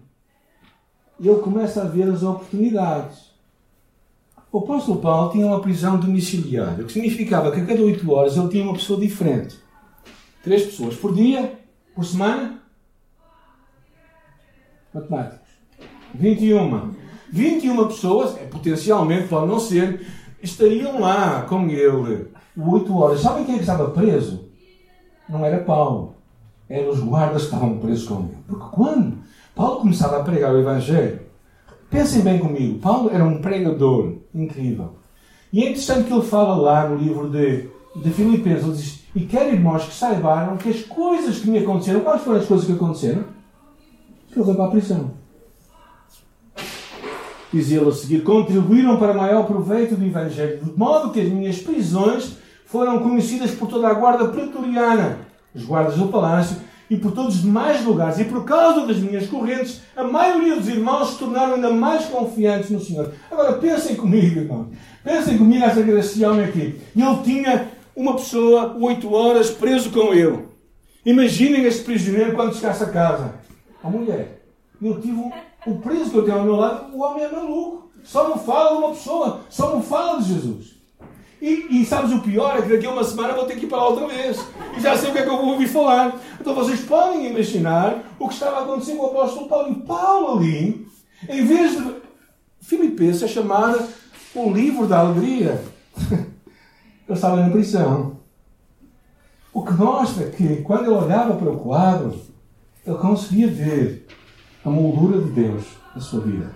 ele 1.20 1.38
começa 1.40 1.82
a 1.82 1.86
ver 1.86 2.08
as 2.08 2.22
oportunidades. 2.22 3.30
O 4.50 4.58
apóstolo 4.58 5.00
Paulo 5.00 5.30
tinha 5.30 5.46
uma 5.46 5.60
prisão 5.60 6.00
domiciliar, 6.00 6.80
o 6.80 6.84
que 6.84 6.92
significava 6.92 7.52
que 7.52 7.60
a 7.60 7.66
cada 7.66 7.80
oito 7.82 8.10
horas 8.10 8.36
ele 8.36 8.48
tinha 8.48 8.64
uma 8.64 8.72
pessoa 8.72 8.98
diferente. 8.98 9.56
Três 10.42 10.64
pessoas 10.64 10.96
por 10.96 11.14
dia, 11.14 11.56
por 11.94 12.04
semana, 12.04 12.59
matemáticos. 14.92 15.48
21. 16.14 16.92
21 17.32 17.86
pessoas, 17.86 18.36
é, 18.36 18.44
potencialmente, 18.44 19.28
pode 19.28 19.46
não 19.46 19.60
ser, 19.60 20.06
estariam 20.42 21.00
lá 21.00 21.42
com 21.42 21.68
ele 21.68 22.28
8 22.56 22.98
horas. 22.98 23.20
Sabem 23.20 23.44
quem 23.44 23.56
é 23.56 23.60
estava 23.60 23.90
preso? 23.90 24.48
Não 25.28 25.44
era 25.44 25.58
Paulo. 25.58 26.16
Eram 26.68 26.90
os 26.90 27.00
guardas 27.00 27.42
que 27.42 27.48
estavam 27.48 27.78
presos 27.78 28.06
com 28.06 28.20
ele. 28.20 28.38
Porque 28.46 28.66
quando 28.72 29.18
Paulo 29.54 29.80
começava 29.80 30.18
a 30.18 30.24
pregar 30.24 30.52
o 30.52 30.58
Evangelho, 30.58 31.20
pensem 31.88 32.22
bem 32.22 32.38
comigo, 32.38 32.78
Paulo 32.78 33.10
era 33.12 33.24
um 33.24 33.40
pregador 33.40 34.14
incrível. 34.34 34.94
E 35.52 35.62
é 35.62 35.70
interessante 35.70 36.04
que 36.04 36.12
ele 36.12 36.22
fala 36.22 36.54
lá 36.56 36.88
no 36.88 36.96
livro 36.96 37.28
de, 37.28 37.68
de 37.96 38.10
Filipenses, 38.10 38.64
ele 38.64 38.76
diz, 38.76 39.00
e 39.14 39.20
quero 39.26 39.52
irmãos 39.52 39.84
que 39.84 39.94
saibam 39.94 40.56
que 40.56 40.68
as 40.68 40.82
coisas 40.82 41.40
que 41.40 41.50
me 41.50 41.58
aconteceram, 41.58 42.00
quais 42.00 42.22
foram 42.22 42.38
as 42.38 42.46
coisas 42.46 42.66
que 42.66 42.72
aconteceram? 42.72 43.24
Ele 44.34 44.54
para 44.54 44.64
a 44.64 44.70
prisão. 44.70 45.10
Diz 47.52 47.70
ele 47.70 47.88
a 47.88 47.92
seguir: 47.92 48.22
contribuíram 48.22 48.96
para 48.96 49.12
maior 49.12 49.44
proveito 49.44 49.96
do 49.96 50.06
Evangelho, 50.06 50.60
de 50.62 50.78
modo 50.78 51.10
que 51.10 51.20
as 51.20 51.28
minhas 51.28 51.58
prisões 51.58 52.36
foram 52.64 53.00
conhecidas 53.00 53.50
por 53.50 53.68
toda 53.68 53.88
a 53.88 53.94
guarda 53.94 54.28
pretoriana, 54.28 55.18
os 55.52 55.64
guardas 55.64 55.96
do 55.96 56.06
palácio, 56.06 56.56
e 56.88 56.96
por 56.96 57.10
todos 57.10 57.36
os 57.36 57.42
demais 57.42 57.84
lugares. 57.84 58.20
E 58.20 58.24
por 58.24 58.44
causa 58.44 58.86
das 58.86 58.98
minhas 58.98 59.26
correntes, 59.26 59.80
a 59.96 60.04
maioria 60.04 60.56
dos 60.56 60.68
irmãos 60.68 61.10
se 61.10 61.18
tornaram 61.18 61.54
ainda 61.54 61.70
mais 61.70 62.04
confiantes 62.06 62.70
no 62.70 62.80
Senhor. 62.80 63.12
Agora 63.30 63.54
pensem 63.54 63.96
comigo, 63.96 64.40
irmão. 64.40 64.68
Pensem 65.02 65.36
comigo 65.36 65.64
essa 65.64 65.80
esse 65.80 66.24
homem 66.24 66.44
aqui. 66.44 66.80
Ele 66.96 67.16
tinha 67.24 67.68
uma 67.96 68.14
pessoa 68.14 68.76
oito 68.80 69.12
horas 69.12 69.50
preso 69.50 69.90
com 69.90 70.14
ele. 70.14 70.44
Imaginem 71.04 71.64
este 71.64 71.82
prisioneiro 71.82 72.34
quando 72.34 72.54
chegasse 72.54 72.84
a 72.84 72.88
casa 72.88 73.39
a 73.82 73.88
mulher. 73.88 74.42
Eu 74.80 75.00
tive 75.00 75.30
o 75.66 75.74
preso 75.76 76.10
que 76.10 76.16
eu 76.16 76.24
tenho 76.24 76.38
ao 76.38 76.44
meu 76.44 76.56
lado, 76.56 76.96
o 76.96 77.02
homem 77.02 77.24
é 77.24 77.28
maluco. 77.30 77.90
Só 78.02 78.28
não 78.28 78.38
fala 78.38 78.70
de 78.70 78.76
uma 78.78 78.88
pessoa, 78.90 79.40
só 79.50 79.74
não 79.74 79.82
fala 79.82 80.20
de 80.22 80.32
Jesus. 80.32 80.80
E, 81.40 81.80
e 81.80 81.86
sabes 81.86 82.12
o 82.12 82.20
pior? 82.20 82.58
É 82.58 82.62
que 82.62 82.68
daqui 82.68 82.86
a 82.86 82.90
uma 82.90 83.04
semana 83.04 83.34
vou 83.34 83.46
ter 83.46 83.56
que 83.56 83.64
ir 83.64 83.68
para 83.68 83.78
lá 83.78 83.88
outra 83.88 84.06
vez. 84.06 84.38
E 84.76 84.80
já 84.80 84.96
sei 84.96 85.10
o 85.10 85.12
que 85.12 85.18
é 85.18 85.22
que 85.22 85.28
eu 85.28 85.36
vou 85.36 85.52
ouvir 85.52 85.68
falar. 85.68 86.18
Então 86.38 86.54
vocês 86.54 86.80
podem 86.80 87.30
imaginar 87.30 88.02
o 88.18 88.28
que 88.28 88.34
estava 88.34 88.62
acontecendo 88.62 88.98
com 88.98 89.04
o 89.04 89.10
apóstolo 89.10 89.48
Paulo. 89.48 89.70
E 89.70 89.74
Paulo 89.86 90.38
ali, 90.38 90.86
em 91.28 91.44
vez 91.44 91.72
de 91.72 91.94
Filipenses 92.60 93.22
é 93.22 93.28
chamada 93.28 93.88
o 94.34 94.50
livro 94.50 94.86
da 94.86 95.00
alegria. 95.00 95.62
Ele 97.08 97.16
estava 97.16 97.36
na 97.36 97.50
prisão. 97.50 98.18
O 99.52 99.64
que 99.64 99.72
mostra 99.72 100.28
que 100.30 100.62
quando 100.62 100.84
ele 100.84 100.94
olhava 100.94 101.34
para 101.34 101.50
o 101.50 101.58
quadro, 101.58 102.16
ele 102.90 102.98
conseguia 102.98 103.46
ver 103.46 104.06
a 104.64 104.70
moldura 104.70 105.22
de 105.22 105.30
Deus 105.30 105.64
na 105.94 106.00
sua 106.00 106.20
vida. 106.20 106.50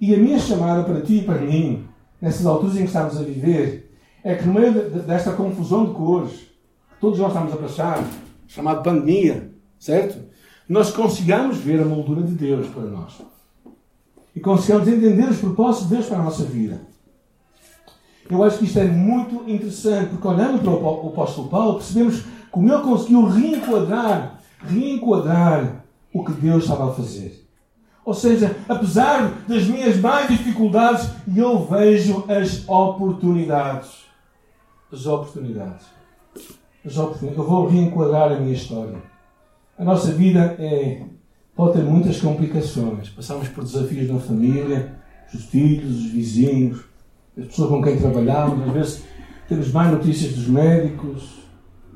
E 0.00 0.14
a 0.14 0.18
minha 0.18 0.38
chamada 0.38 0.84
para 0.84 1.00
ti 1.02 1.18
e 1.18 1.22
para 1.22 1.40
mim, 1.40 1.86
nessas 2.20 2.46
alturas 2.46 2.76
em 2.76 2.80
que 2.80 2.86
estamos 2.86 3.16
a 3.16 3.22
viver, 3.22 3.94
é 4.24 4.34
que 4.34 4.44
no 4.44 4.54
meio 4.54 4.72
desta 5.02 5.32
confusão 5.32 5.86
de 5.86 5.92
cores 5.92 6.32
que 6.32 7.00
todos 7.00 7.18
nós 7.18 7.28
estamos 7.28 7.52
a 7.52 7.56
passar, 7.56 8.04
chamada 8.48 8.82
pandemia, 8.82 9.52
certo? 9.78 10.18
Nós 10.68 10.90
consigamos 10.90 11.58
ver 11.58 11.80
a 11.80 11.84
moldura 11.84 12.22
de 12.22 12.32
Deus 12.32 12.66
para 12.68 12.84
nós. 12.84 13.20
E 14.34 14.40
consigamos 14.40 14.88
entender 14.88 15.28
os 15.28 15.38
propósitos 15.38 15.88
de 15.88 15.94
Deus 15.94 16.06
para 16.06 16.18
a 16.18 16.24
nossa 16.24 16.44
vida. 16.44 16.80
Eu 18.28 18.42
acho 18.42 18.58
que 18.58 18.64
isto 18.64 18.78
é 18.78 18.84
muito 18.84 19.48
interessante, 19.48 20.10
porque 20.10 20.26
olhando 20.26 20.58
para 20.58 20.72
o 20.72 21.08
apóstolo 21.08 21.48
Paulo, 21.48 21.74
percebemos 21.74 22.24
como 22.50 22.72
ele 22.72 22.82
conseguiu 22.82 23.26
reenquadrar 23.26 24.35
reenquadrar 24.58 25.84
o 26.12 26.24
que 26.24 26.32
Deus 26.32 26.64
estava 26.64 26.90
a 26.90 26.94
fazer. 26.94 27.46
Ou 28.04 28.14
seja, 28.14 28.56
apesar 28.68 29.32
das 29.48 29.66
minhas 29.66 29.98
mais 29.98 30.28
dificuldades, 30.28 31.10
eu 31.36 31.66
vejo 31.66 32.24
as 32.28 32.66
oportunidades. 32.68 34.06
As 34.92 35.06
oportunidades. 35.06 35.86
As 36.84 36.96
oportunidades. 36.96 37.38
Eu 37.38 37.48
vou 37.48 37.66
reenquadrar 37.66 38.32
a 38.32 38.38
minha 38.38 38.54
história. 38.54 39.02
A 39.76 39.84
nossa 39.84 40.12
vida 40.12 40.56
é, 40.58 41.02
pode 41.54 41.72
ter 41.72 41.82
muitas 41.82 42.20
complicações. 42.20 43.08
Passamos 43.10 43.48
por 43.48 43.64
desafios 43.64 44.08
na 44.08 44.20
família, 44.20 44.94
os 45.34 45.44
filhos, 45.46 45.96
os 45.96 46.10
vizinhos, 46.12 46.84
as 47.36 47.46
pessoas 47.46 47.70
com 47.70 47.82
quem 47.82 47.98
trabalhamos. 47.98 48.68
Às 48.68 48.72
vezes 48.72 49.04
temos 49.48 49.72
mais 49.72 49.90
notícias 49.90 50.32
dos 50.32 50.46
médicos, 50.46 51.45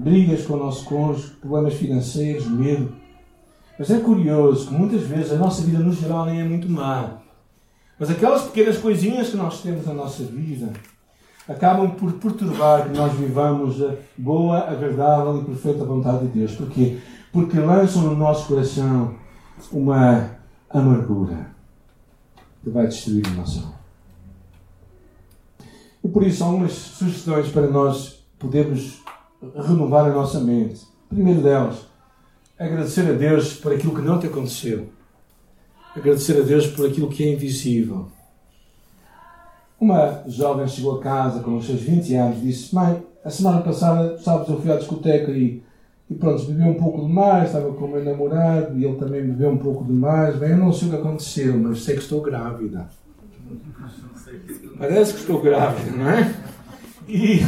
brigas 0.00 0.46
com 0.46 0.54
o 0.54 0.56
nosso 0.56 0.84
cônjuge, 0.86 1.32
problemas 1.40 1.74
financeiros, 1.74 2.46
medo. 2.46 2.92
Mas 3.78 3.90
é 3.90 4.00
curioso 4.00 4.68
que 4.68 4.74
muitas 4.74 5.02
vezes 5.02 5.32
a 5.32 5.36
nossa 5.36 5.62
vida 5.62 5.78
no 5.78 5.92
geral 5.92 6.24
nem 6.24 6.40
é 6.40 6.44
muito 6.44 6.68
má. 6.70 7.18
Mas 7.98 8.10
aquelas 8.10 8.42
pequenas 8.42 8.78
coisinhas 8.78 9.28
que 9.28 9.36
nós 9.36 9.60
temos 9.60 9.86
na 9.86 9.92
nossa 9.92 10.24
vida 10.24 10.72
acabam 11.46 11.90
por 11.90 12.12
perturbar 12.14 12.88
que 12.88 12.96
nós 12.96 13.12
vivamos 13.12 13.82
a 13.82 13.94
boa, 14.16 14.70
agradável 14.70 15.42
e 15.42 15.44
perfeita 15.44 15.84
vontade 15.84 16.26
de 16.26 16.38
Deus. 16.38 16.54
Porquê? 16.54 16.98
Porque 17.30 17.58
lançam 17.58 18.02
no 18.02 18.16
nosso 18.16 18.48
coração 18.48 19.14
uma 19.70 20.30
amargura 20.70 21.50
que 22.62 22.70
vai 22.70 22.86
destruir 22.86 23.26
a 23.26 23.30
nossa 23.30 23.60
alma. 23.60 23.80
E 26.02 26.08
por 26.08 26.22
isso, 26.22 26.42
algumas 26.42 26.72
sugestões 26.72 27.48
para 27.48 27.66
nós 27.66 28.24
podermos 28.38 29.02
renovar 29.54 30.06
a 30.06 30.14
nossa 30.14 30.40
mente. 30.40 30.82
Primeiro 31.08 31.40
delas, 31.40 31.86
agradecer 32.58 33.08
a 33.08 33.12
Deus 33.12 33.54
por 33.54 33.72
aquilo 33.72 33.94
que 33.94 34.02
não 34.02 34.18
te 34.18 34.26
aconteceu. 34.26 34.88
Agradecer 35.96 36.38
a 36.40 36.44
Deus 36.44 36.66
por 36.66 36.86
aquilo 36.86 37.08
que 37.08 37.24
é 37.24 37.32
invisível. 37.32 38.08
Uma 39.80 40.22
jovem 40.28 40.68
chegou 40.68 40.98
a 40.98 41.02
casa 41.02 41.40
com 41.40 41.56
os 41.56 41.66
seus 41.66 41.80
20 41.80 42.14
anos 42.14 42.38
e 42.38 42.40
disse: 42.42 42.74
Mãe, 42.74 43.02
a 43.24 43.30
semana 43.30 43.62
passada, 43.62 44.18
sabes, 44.18 44.48
eu 44.48 44.60
fui 44.60 44.70
à 44.70 44.76
discoteca 44.76 45.32
e, 45.32 45.62
e 46.08 46.14
pronto, 46.14 46.44
bebi 46.44 46.62
um 46.62 46.74
pouco 46.74 47.06
demais, 47.06 47.46
estava 47.46 47.72
com 47.72 47.86
o 47.86 47.90
meu 47.90 48.04
namorado 48.04 48.78
e 48.78 48.84
ele 48.84 48.96
também 48.96 49.22
bebeu 49.22 49.50
um 49.50 49.58
pouco 49.58 49.84
demais. 49.84 50.36
Bem, 50.36 50.50
eu 50.50 50.58
não 50.58 50.72
sei 50.72 50.88
o 50.88 50.90
que 50.92 50.96
aconteceu, 50.98 51.58
mas 51.58 51.82
sei 51.82 51.96
que 51.96 52.02
estou 52.02 52.20
grávida. 52.20 52.88
Parece 54.78 55.14
que 55.14 55.20
estou 55.20 55.40
grávida, 55.40 55.96
não 55.96 56.10
é? 56.10 56.34
E 57.08 57.40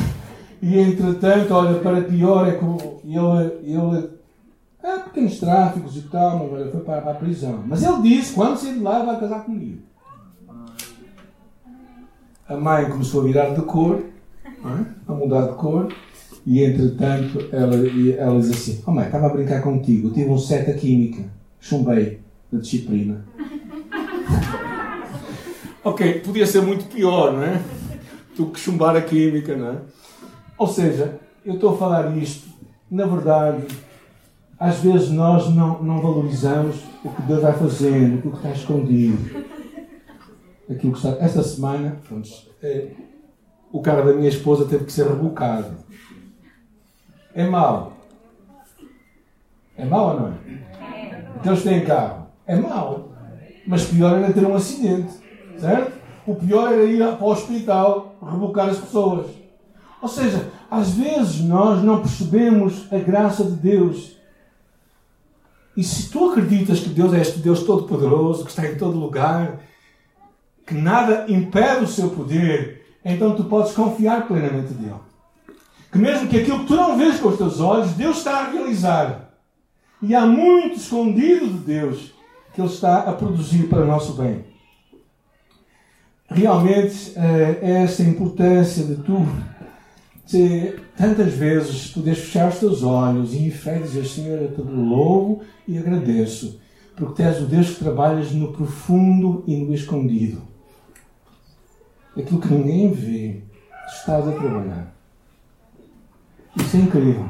e 0.63 0.79
entretanto, 0.79 1.53
olha, 1.53 1.81
para 1.81 2.03
pior 2.03 2.47
é 2.47 2.53
que 2.53 2.65
ele, 3.05 3.75
ele 3.77 4.11
é 4.81 4.99
pequenos 5.01 5.41
tráficos 5.41 5.97
e 5.97 6.03
tal, 6.03 6.39
mas 6.39 6.53
olha, 6.53 6.71
foi 6.71 6.81
para, 6.83 7.03
para 7.03 7.11
a 7.11 7.15
prisão. 7.17 7.65
Mas 7.67 7.83
ele 7.83 8.03
disse: 8.03 8.33
quando 8.33 8.57
sair 8.57 8.75
de 8.75 8.79
lá, 8.79 9.05
vai 9.05 9.19
casar 9.19 9.45
comigo. 9.45 9.83
A 12.49 12.57
mãe 12.57 12.89
começou 12.89 13.23
a 13.23 13.25
virar 13.25 13.55
de 13.55 13.63
cor, 13.63 14.05
é? 14.45 14.85
a 15.09 15.13
mudar 15.13 15.49
de 15.49 15.55
cor, 15.55 15.93
e 16.47 16.63
entretanto 16.63 17.49
ela, 17.51 17.75
ela 18.17 18.41
diz 18.41 18.51
assim: 18.51 18.85
Oh 18.87 18.93
mãe, 18.93 19.07
estava 19.07 19.27
a 19.27 19.31
brincar 19.31 19.63
contigo, 19.63 20.11
tive 20.11 20.31
um 20.31 20.39
set 20.39 20.71
a 20.71 20.75
química, 20.75 21.25
chumbei 21.59 22.21
da 22.53 22.61
disciplina. 22.61 23.25
ok, 25.83 26.21
podia 26.21 26.47
ser 26.47 26.63
muito 26.63 26.85
pior, 26.85 27.33
não 27.33 27.43
é? 27.43 27.61
Do 28.37 28.47
que 28.47 28.61
chumbar 28.61 28.95
a 28.95 29.03
química, 29.03 29.57
não 29.57 29.69
é? 29.69 29.77
Ou 30.63 30.69
seja, 30.69 31.19
eu 31.45 31.55
estou 31.55 31.75
a 31.75 31.77
falar 31.77 32.17
isto, 32.17 32.49
na 32.89 33.05
verdade, 33.05 33.67
às 34.57 34.79
vezes 34.79 35.11
nós 35.11 35.53
não, 35.53 35.83
não 35.83 36.01
valorizamos 36.01 36.77
o 37.05 37.11
que 37.11 37.23
Deus 37.23 37.43
vai 37.43 37.53
fazendo, 37.53 38.19
aquilo 38.19 38.31
que 38.31 38.37
está 38.37 38.51
escondido. 38.51 39.45
Aquilo 40.71 40.93
que 40.93 40.99
está... 40.99 41.17
Esta 41.19 41.43
semana, 41.43 42.01
pronto, 42.07 42.29
é, 42.63 42.93
o 43.73 43.83
carro 43.83 44.05
da 44.05 44.13
minha 44.13 44.29
esposa 44.29 44.65
teve 44.67 44.85
que 44.85 44.93
ser 44.93 45.09
rebocado. 45.09 45.75
É 47.35 47.45
mau. 47.45 47.95
É 49.77 49.85
mau 49.85 50.11
ou 50.11 50.21
não 50.21 50.29
é? 50.29 50.33
Então 51.41 51.55
eles 51.55 51.65
têm 51.65 51.85
carro. 51.85 52.29
É 52.47 52.55
mau. 52.55 53.09
Mas 53.67 53.87
pior 53.87 54.17
era 54.17 54.33
ter 54.33 54.47
um 54.47 54.55
acidente. 54.55 55.13
Certo? 55.59 55.93
O 56.25 56.37
pior 56.37 56.73
era 56.73 56.85
ir 56.85 56.99
para 57.17 57.25
o 57.27 57.31
hospital 57.33 58.15
rebocar 58.23 58.69
as 58.69 58.79
pessoas. 58.79 59.42
Ou 60.03 60.09
seja, 60.09 60.51
às 60.69 60.91
vezes 60.91 61.41
nós 61.41 61.83
não 61.83 62.01
percebemos 62.01 62.93
a 62.93 62.99
graça 62.99 63.45
de 63.45 63.53
Deus. 63.53 64.17
E 65.77 65.85
se 65.85 66.11
tu 66.11 66.33
acreditas 66.33 66.81
que 66.81 66.89
Deus 66.89 67.15
é 67.15 67.21
este 67.21 67.39
Deus 67.39 67.63
todo-poderoso, 67.63 68.45
que 68.45 68.51
está 68.51 68.67
em 68.67 68.75
todo 68.75 68.99
lugar, 68.99 69.61
que 70.67 70.75
nada 70.75 71.27
impede 71.29 71.85
o 71.85 71.89
seu 71.89 72.11
poder, 72.11 72.85
então 73.05 73.37
tu 73.37 73.45
podes 73.45 73.73
confiar 73.73 74.27
plenamente 74.27 74.75
nele. 74.75 74.97
Que 75.93 75.99
mesmo 75.99 76.29
que 76.29 76.39
aquilo 76.39 76.61
que 76.61 76.67
tu 76.67 76.75
não 76.75 76.99
vês 76.99 77.21
com 77.21 77.29
os 77.29 77.39
teus 77.39 77.61
olhos, 77.61 77.93
Deus 77.93 78.19
está 78.19 78.41
a 78.41 78.51
realizar. 78.51 79.31
E 80.03 80.17
há 80.17 80.27
muito 80.27 80.79
escondido 80.79 81.47
de 81.47 81.59
Deus 81.59 82.13
que 82.53 82.61
Ele 82.61 82.69
está 82.69 83.01
a 83.01 83.13
produzir 83.13 83.69
para 83.69 83.83
o 83.83 83.87
nosso 83.87 84.15
bem. 84.15 84.45
Realmente, 86.29 87.13
é 87.17 87.83
esta 87.85 88.03
importância 88.03 88.85
de 88.85 88.97
tu 88.97 89.27
se 90.33 90.81
tantas 90.97 91.35
vezes 91.35 91.89
podes 91.89 92.19
fechar 92.21 92.49
os 92.49 92.59
teus 92.59 92.83
olhos 92.83 93.35
e 93.35 93.49
em 93.49 93.51
fé 93.51 93.79
dizer, 93.79 94.07
Senhor, 94.07 94.41
eu 94.41 94.55
te 94.55 94.63
louvo 94.63 95.43
e 95.69 95.77
agradeço, 95.77 96.59
porque 96.97 97.17
tu 97.17 97.23
és 97.23 97.43
o 97.43 97.45
Deus 97.45 97.69
que 97.69 97.85
trabalhas 97.85 98.33
no 98.33 98.51
profundo 98.51 99.45
e 99.47 99.55
no 99.59 99.75
escondido. 99.75 100.41
Aquilo 102.17 102.41
que 102.41 102.49
ninguém 102.49 102.91
vê, 102.95 103.43
tu 103.69 103.95
estás 103.95 104.27
a 104.27 104.33
trabalhar. 104.33 104.95
Isso 106.57 106.79
é 106.79 106.81
incrível. 106.81 107.29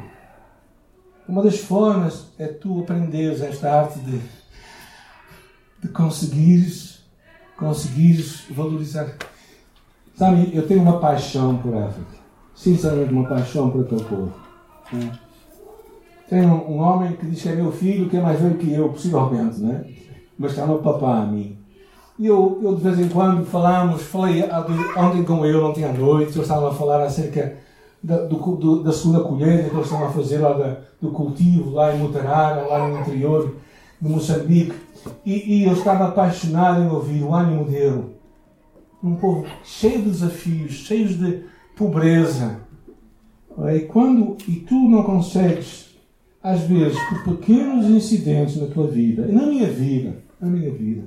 Uma 1.27 1.43
das 1.43 1.59
formas 1.59 2.29
é 2.39 2.47
tu 2.47 2.83
aprenderes 2.83 3.41
esta 3.41 3.81
arte 3.81 3.99
de, 3.99 4.21
de 5.81 5.89
conseguires, 5.89 7.03
conseguires 7.57 8.45
valorizar. 8.49 9.17
Sabe, 10.15 10.53
eu 10.55 10.69
tenho 10.69 10.83
uma 10.83 11.01
paixão 11.01 11.59
por 11.59 11.75
África 11.75 12.22
sinceramente 12.63 13.13
uma 13.13 13.29
paixão 13.29 13.71
por 13.71 13.83
aquele 13.83 14.05
povo. 14.05 14.33
Tem 16.29 16.47
um, 16.47 16.71
um, 16.71 16.79
homem 16.79 17.13
que 17.17 17.27
diz 17.27 17.43
que 17.43 17.49
é 17.49 17.57
meu 17.57 17.73
filho, 17.73 18.09
que 18.09 18.17
é 18.17 18.21
mais 18.21 18.41
velho 18.41 18.57
que 18.57 18.73
eu, 18.73 18.89
possivelmente, 18.89 19.61
né? 19.61 19.85
mas 20.39 20.53
está 20.53 20.65
no 20.65 20.79
papá 20.79 21.23
a 21.23 21.27
mim. 21.27 21.59
E 22.19 22.27
eu, 22.27 22.61
eu 22.63 22.77
de 22.77 22.83
vez 22.83 23.01
em 23.01 23.09
quando 23.09 23.45
falamos, 23.45 24.03
falei 24.03 24.45
ontem 24.97 25.25
com 25.25 25.45
ele, 25.45 25.57
ontem 25.57 25.85
à 25.85 25.93
noite, 25.93 26.37
eu 26.37 26.43
estava 26.43 26.71
a 26.71 26.75
falar 26.75 27.03
acerca 27.03 27.57
da, 28.03 28.19
do, 28.19 28.37
do, 28.57 28.83
da 28.83 28.93
segunda 28.93 29.21
colheita 29.21 29.69
que 29.69 29.75
eles 29.75 29.87
estão 29.87 30.07
a 30.07 30.11
fazer 30.11 30.39
lá 30.39 30.53
da, 30.53 30.77
do 31.01 31.11
cultivo, 31.11 31.71
lá 31.71 31.95
em 31.95 31.99
Mutarara, 31.99 32.67
lá 32.67 32.87
no 32.87 33.01
interior 33.01 33.57
de 34.01 34.09
Moçambique. 34.09 34.75
E, 35.27 35.63
e 35.63 35.65
eu 35.65 35.73
estava 35.73 36.09
apaixonado 36.09 36.81
em 36.81 36.89
ouvir 36.89 37.25
o 37.25 37.35
ânimo 37.35 37.65
dele. 37.65 38.05
Um 39.03 39.17
povo 39.17 39.45
cheio 39.65 40.03
de 40.03 40.11
desafios, 40.11 40.73
cheio 40.75 41.09
de, 41.09 41.52
pobreza. 41.77 42.61
E 43.75 43.81
quando 43.81 44.37
e 44.49 44.57
tu 44.57 44.75
não 44.89 45.03
consegues, 45.03 45.95
às 46.43 46.63
vezes, 46.63 46.99
por 47.09 47.37
pequenos 47.37 47.87
incidentes 47.87 48.57
na 48.57 48.67
tua 48.67 48.89
vida, 48.89 49.27
e 49.29 49.33
na 49.33 49.47
minha 49.47 49.69
vida, 49.69 50.17
na 50.41 50.49
minha 50.49 50.71
vida, 50.71 51.05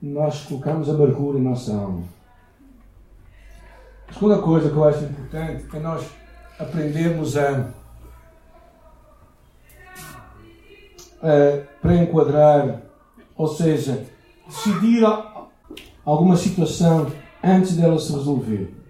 nós 0.00 0.44
colocamos 0.44 0.88
amargura 0.88 1.38
em 1.38 1.42
nossa 1.42 1.74
alma. 1.74 2.02
A 4.08 4.12
segunda 4.12 4.38
coisa 4.38 4.68
que 4.68 4.76
eu 4.76 4.84
acho 4.84 5.04
importante 5.04 5.64
é 5.72 5.78
nós 5.78 6.04
aprendermos 6.58 7.36
a, 7.36 7.70
a 11.22 11.72
para 11.80 11.96
enquadrar, 11.96 12.82
ou 13.36 13.48
seja, 13.48 14.06
decidir 14.46 15.04
alguma 16.04 16.36
situação 16.36 17.10
antes 17.42 17.76
dela 17.76 17.98
se 17.98 18.12
resolver. 18.12 18.81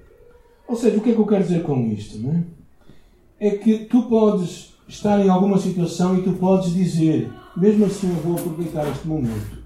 Ou 0.73 0.79
seja, 0.79 0.97
o 0.97 1.03
que 1.03 1.11
é 1.11 1.13
que 1.13 1.19
eu 1.19 1.27
quero 1.27 1.43
dizer 1.43 1.63
com 1.63 1.79
isto? 1.89 2.19
É? 3.39 3.49
é 3.49 3.51
que 3.51 3.81
tu 3.81 4.05
podes 4.05 4.73
estar 4.89 5.21
em 5.21 5.29
alguma 5.29 5.59
situação 5.59 6.17
e 6.17 6.23
tu 6.23 6.33
podes 6.33 6.73
dizer, 6.73 7.31
mesmo 7.55 7.85
assim 7.85 8.09
eu 8.09 8.23
vou 8.23 8.39
aproveitar 8.39 8.89
este 8.89 9.07
momento, 9.07 9.59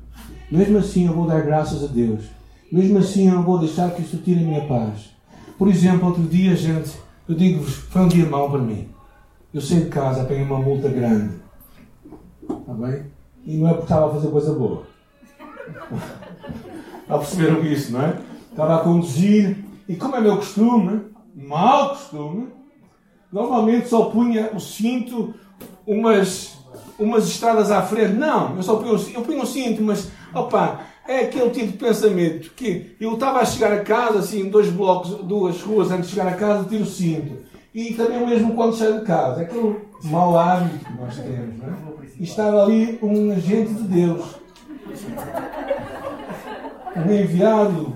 mesmo 0.50 0.78
assim 0.78 1.06
eu 1.06 1.12
vou 1.12 1.24
dar 1.24 1.42
graças 1.42 1.84
a 1.84 1.86
Deus, 1.86 2.24
mesmo 2.72 2.98
assim 2.98 3.28
eu 3.28 3.36
não 3.36 3.44
vou 3.44 3.60
deixar 3.60 3.92
que 3.92 4.02
isto 4.02 4.16
tire 4.16 4.42
a 4.42 4.46
minha 4.48 4.66
paz. 4.66 5.10
Por 5.56 5.68
exemplo, 5.68 6.08
outro 6.08 6.24
dia, 6.24 6.56
gente, 6.56 6.90
eu 7.28 7.36
digo-vos, 7.36 7.74
foi 7.74 8.02
um 8.02 8.08
dia 8.08 8.26
mau 8.26 8.50
para 8.50 8.58
mim. 8.58 8.88
Eu 9.54 9.60
saí 9.60 9.82
de 9.82 9.90
casa, 9.90 10.22
apanhei 10.22 10.42
uma 10.42 10.58
multa 10.58 10.88
grande. 10.88 11.34
Está 12.42 12.74
bem? 12.74 13.04
E 13.46 13.56
não 13.56 13.68
é 13.68 13.70
porque 13.70 13.84
estava 13.84 14.10
a 14.10 14.14
fazer 14.14 14.28
coisa 14.28 14.52
boa. 14.52 14.82
Já 17.08 17.16
perceberam 17.16 17.64
isso, 17.64 17.92
não 17.92 18.02
é? 18.02 18.18
Estava 18.50 18.74
a 18.74 18.80
conduzir 18.80 19.65
e 19.88 19.96
como 19.96 20.16
é 20.16 20.20
meu 20.20 20.36
costume, 20.36 21.02
mau 21.34 21.90
costume, 21.90 22.48
normalmente 23.32 23.88
só 23.88 24.06
punha 24.06 24.50
o 24.54 24.60
cinto 24.60 25.34
umas 25.86 26.56
umas 26.98 27.26
estradas 27.28 27.70
à 27.70 27.82
frente. 27.82 28.14
Não, 28.14 28.56
eu 28.56 28.62
só 28.62 28.76
ponho, 28.76 28.98
eu 29.14 29.22
ponho 29.22 29.42
um 29.42 29.46
cinto, 29.46 29.82
mas 29.82 30.10
opa, 30.34 30.80
é 31.06 31.20
aquele 31.20 31.50
tipo 31.50 31.72
de 31.72 31.78
pensamento 31.78 32.50
que 32.54 32.96
eu 33.00 33.14
estava 33.14 33.40
a 33.40 33.44
chegar 33.44 33.72
a 33.72 33.80
casa, 33.80 34.18
assim, 34.18 34.48
dois 34.48 34.68
blocos, 34.70 35.10
duas 35.24 35.60
ruas 35.62 35.90
antes 35.90 36.08
de 36.08 36.16
chegar 36.16 36.28
a 36.32 36.36
casa, 36.36 36.68
tiro 36.68 36.82
o 36.82 36.86
cinto. 36.86 37.44
E 37.74 37.92
também 37.94 38.26
mesmo 38.26 38.54
quando 38.54 38.74
saio 38.74 39.00
de 39.00 39.04
casa. 39.04 39.42
É 39.42 39.44
aquele 39.44 39.76
mau 40.04 40.38
hábito 40.38 40.84
que 40.84 40.92
nós 40.94 41.14
temos, 41.16 41.58
não 41.58 41.68
é? 41.68 41.96
E 42.18 42.24
estava 42.24 42.62
ali 42.62 42.98
um 43.02 43.32
agente 43.32 43.74
de 43.74 43.82
Deus. 43.82 44.24
Um 46.96 47.12
enviado 47.12 47.94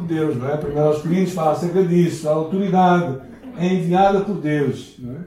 de 0.00 0.14
Deus, 0.14 0.36
não 0.36 0.48
é? 0.48 0.56
Primeiro 0.56 0.88
aos 0.88 1.02
Coríntios 1.02 1.32
fala 1.32 1.52
acerca 1.52 1.82
disso. 1.82 2.28
A 2.28 2.32
autoridade 2.32 3.18
é 3.58 3.66
enviada 3.66 4.20
por 4.20 4.36
Deus, 4.36 4.96
não 4.98 5.14
é? 5.14 5.18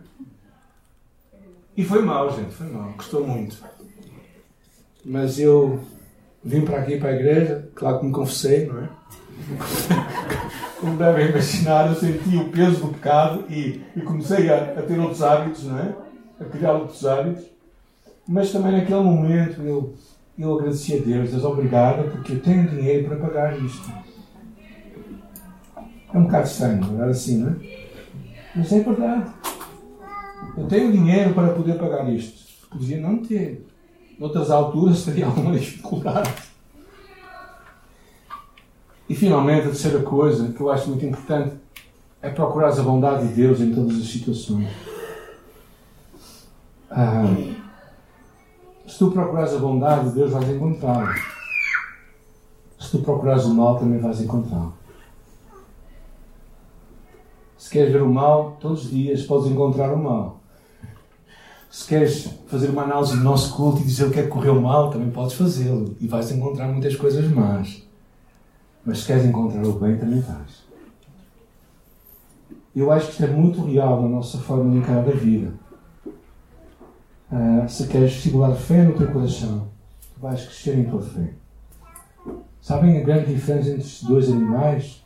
E 1.75 1.83
foi 1.83 2.01
mal, 2.01 2.35
gente, 2.35 2.51
foi 2.51 2.67
mal. 2.67 2.91
Custou 2.93 3.25
muito. 3.25 3.57
Mas 5.05 5.39
eu 5.39 5.79
vim 6.43 6.61
para 6.61 6.79
aqui, 6.79 6.97
para 6.97 7.09
a 7.09 7.15
igreja, 7.15 7.69
claro 7.75 7.99
que 7.99 8.05
me 8.07 8.11
confessei, 8.11 8.65
não 8.65 8.83
é? 8.83 8.89
Como 10.79 10.97
devem 10.97 11.29
imaginar, 11.29 11.87
eu 11.87 11.95
senti 11.95 12.35
o 12.35 12.49
peso 12.49 12.81
do 12.81 12.93
pecado 12.93 13.45
e, 13.49 13.81
e 13.95 14.01
comecei 14.01 14.49
a, 14.49 14.57
a, 14.57 14.81
ter 14.81 14.99
outros 14.99 15.21
hábitos, 15.21 15.63
não 15.63 15.79
é? 15.79 15.95
A 16.39 16.45
criar 16.45 16.73
outros 16.73 17.05
hábitos. 17.05 17.45
Mas 18.27 18.51
também 18.51 18.73
naquele 18.73 18.99
momento 18.99 19.61
eu, 19.61 19.93
eu 20.37 20.55
agradeci 20.55 20.97
a 20.97 20.99
Deus, 20.99 21.31
Deus 21.31 21.43
obrigado, 21.43 22.11
porque 22.11 22.33
eu 22.33 22.39
tenho 22.39 22.67
dinheiro 22.69 23.07
para 23.07 23.17
pagar 23.17 23.57
isto. 23.59 23.91
É 26.17 26.19
um 26.19 26.41
estranho, 26.41 26.93
não 26.93 27.03
é 27.03 27.09
assim, 27.09 27.37
não 27.37 27.51
é? 27.51 27.87
Mas 28.55 28.71
é 28.71 28.79
verdade. 28.79 29.31
Eu 30.57 30.67
tenho 30.67 30.91
dinheiro 30.91 31.33
para 31.35 31.53
poder 31.53 31.77
pagar 31.77 32.11
isto. 32.11 32.67
Podia 32.71 32.99
não 32.99 33.19
ter. 33.19 33.67
Noutras 34.17 34.49
alturas 34.49 35.05
teria 35.05 35.27
alguma 35.27 35.55
dificuldade. 35.55 36.33
E 39.07 39.15
finalmente, 39.15 39.67
a 39.67 39.69
terceira 39.69 39.99
coisa 40.01 40.51
que 40.51 40.59
eu 40.59 40.71
acho 40.71 40.89
muito 40.89 41.05
importante 41.05 41.55
é 42.19 42.29
procurar 42.29 42.69
a 42.69 42.81
bondade 42.81 43.27
de 43.27 43.33
Deus 43.35 43.61
em 43.61 43.73
todas 43.73 43.95
as 43.95 44.07
situações. 44.07 44.67
Ah, 46.89 47.25
se 48.87 48.97
tu 48.97 49.11
procurares 49.11 49.53
a 49.53 49.59
bondade 49.59 50.09
de 50.09 50.15
Deus, 50.15 50.31
vais 50.31 50.49
encontrá-lo. 50.49 51.13
Se 52.79 52.91
tu 52.91 52.99
procurares 52.99 53.45
o 53.45 53.53
mal, 53.53 53.77
também 53.77 53.99
vais 53.99 54.19
encontrá-lo. 54.19 54.73
Se 57.57 57.69
queres 57.69 57.91
ver 57.91 58.03
o 58.03 58.13
mal, 58.13 58.57
todos 58.59 58.85
os 58.85 58.91
dias 58.91 59.23
podes 59.23 59.51
encontrar 59.51 59.93
o 59.93 59.97
mal. 59.97 60.39
Se 61.69 61.87
queres 61.87 62.29
fazer 62.47 62.69
uma 62.69 62.83
análise 62.83 63.17
do 63.17 63.23
nosso 63.23 63.55
culto 63.55 63.81
e 63.81 63.83
dizer 63.83 64.05
o 64.05 64.11
que 64.11 64.19
é 64.19 64.23
que 64.23 64.29
correu 64.29 64.61
mal, 64.61 64.89
também 64.89 65.09
podes 65.09 65.33
fazê-lo. 65.33 65.95
E 65.99 66.07
vais 66.07 66.31
encontrar 66.31 66.67
muitas 66.67 66.95
coisas 66.95 67.29
más. 67.31 67.83
Mas 68.85 68.99
se 68.99 69.07
queres 69.07 69.25
encontrar 69.25 69.65
o 69.65 69.73
bem, 69.73 69.97
também 69.97 70.21
vais. 70.21 70.65
Eu 72.75 72.91
acho 72.91 73.07
que 73.07 73.11
isto 73.13 73.23
é 73.23 73.27
muito 73.27 73.63
real 73.63 74.01
na 74.03 74.07
nossa 74.07 74.37
forma 74.37 74.71
de 74.71 74.77
encarar 74.77 75.07
a 75.07 75.11
vida. 75.11 75.53
Uh, 77.29 77.67
se 77.67 77.87
queres 77.87 78.11
estimular 78.13 78.53
fé 78.55 78.83
no 78.83 78.93
teu 78.93 79.11
coração, 79.11 79.67
tu 80.13 80.21
vais 80.21 80.45
crescer 80.45 80.77
em 80.77 80.85
tua 80.85 81.01
fé. 81.01 81.33
Sabem 82.61 82.97
a 82.97 83.03
grande 83.03 83.33
diferença 83.33 83.69
entre 83.69 83.81
estes 83.81 84.03
dois 84.03 84.29
animais? 84.29 85.03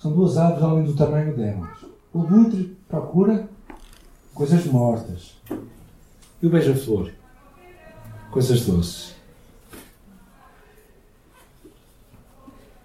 São 0.00 0.12
duas 0.12 0.36
aves 0.36 0.62
além 0.62 0.84
do 0.84 0.94
tamanho 0.94 1.36
delas. 1.36 1.78
O 2.12 2.20
butre 2.20 2.76
procura 2.88 3.48
coisas 4.34 4.64
mortas. 4.66 5.36
E 6.42 6.46
o 6.46 6.50
beija-flor? 6.50 7.10
Coisas 8.30 8.66
doces. 8.66 9.14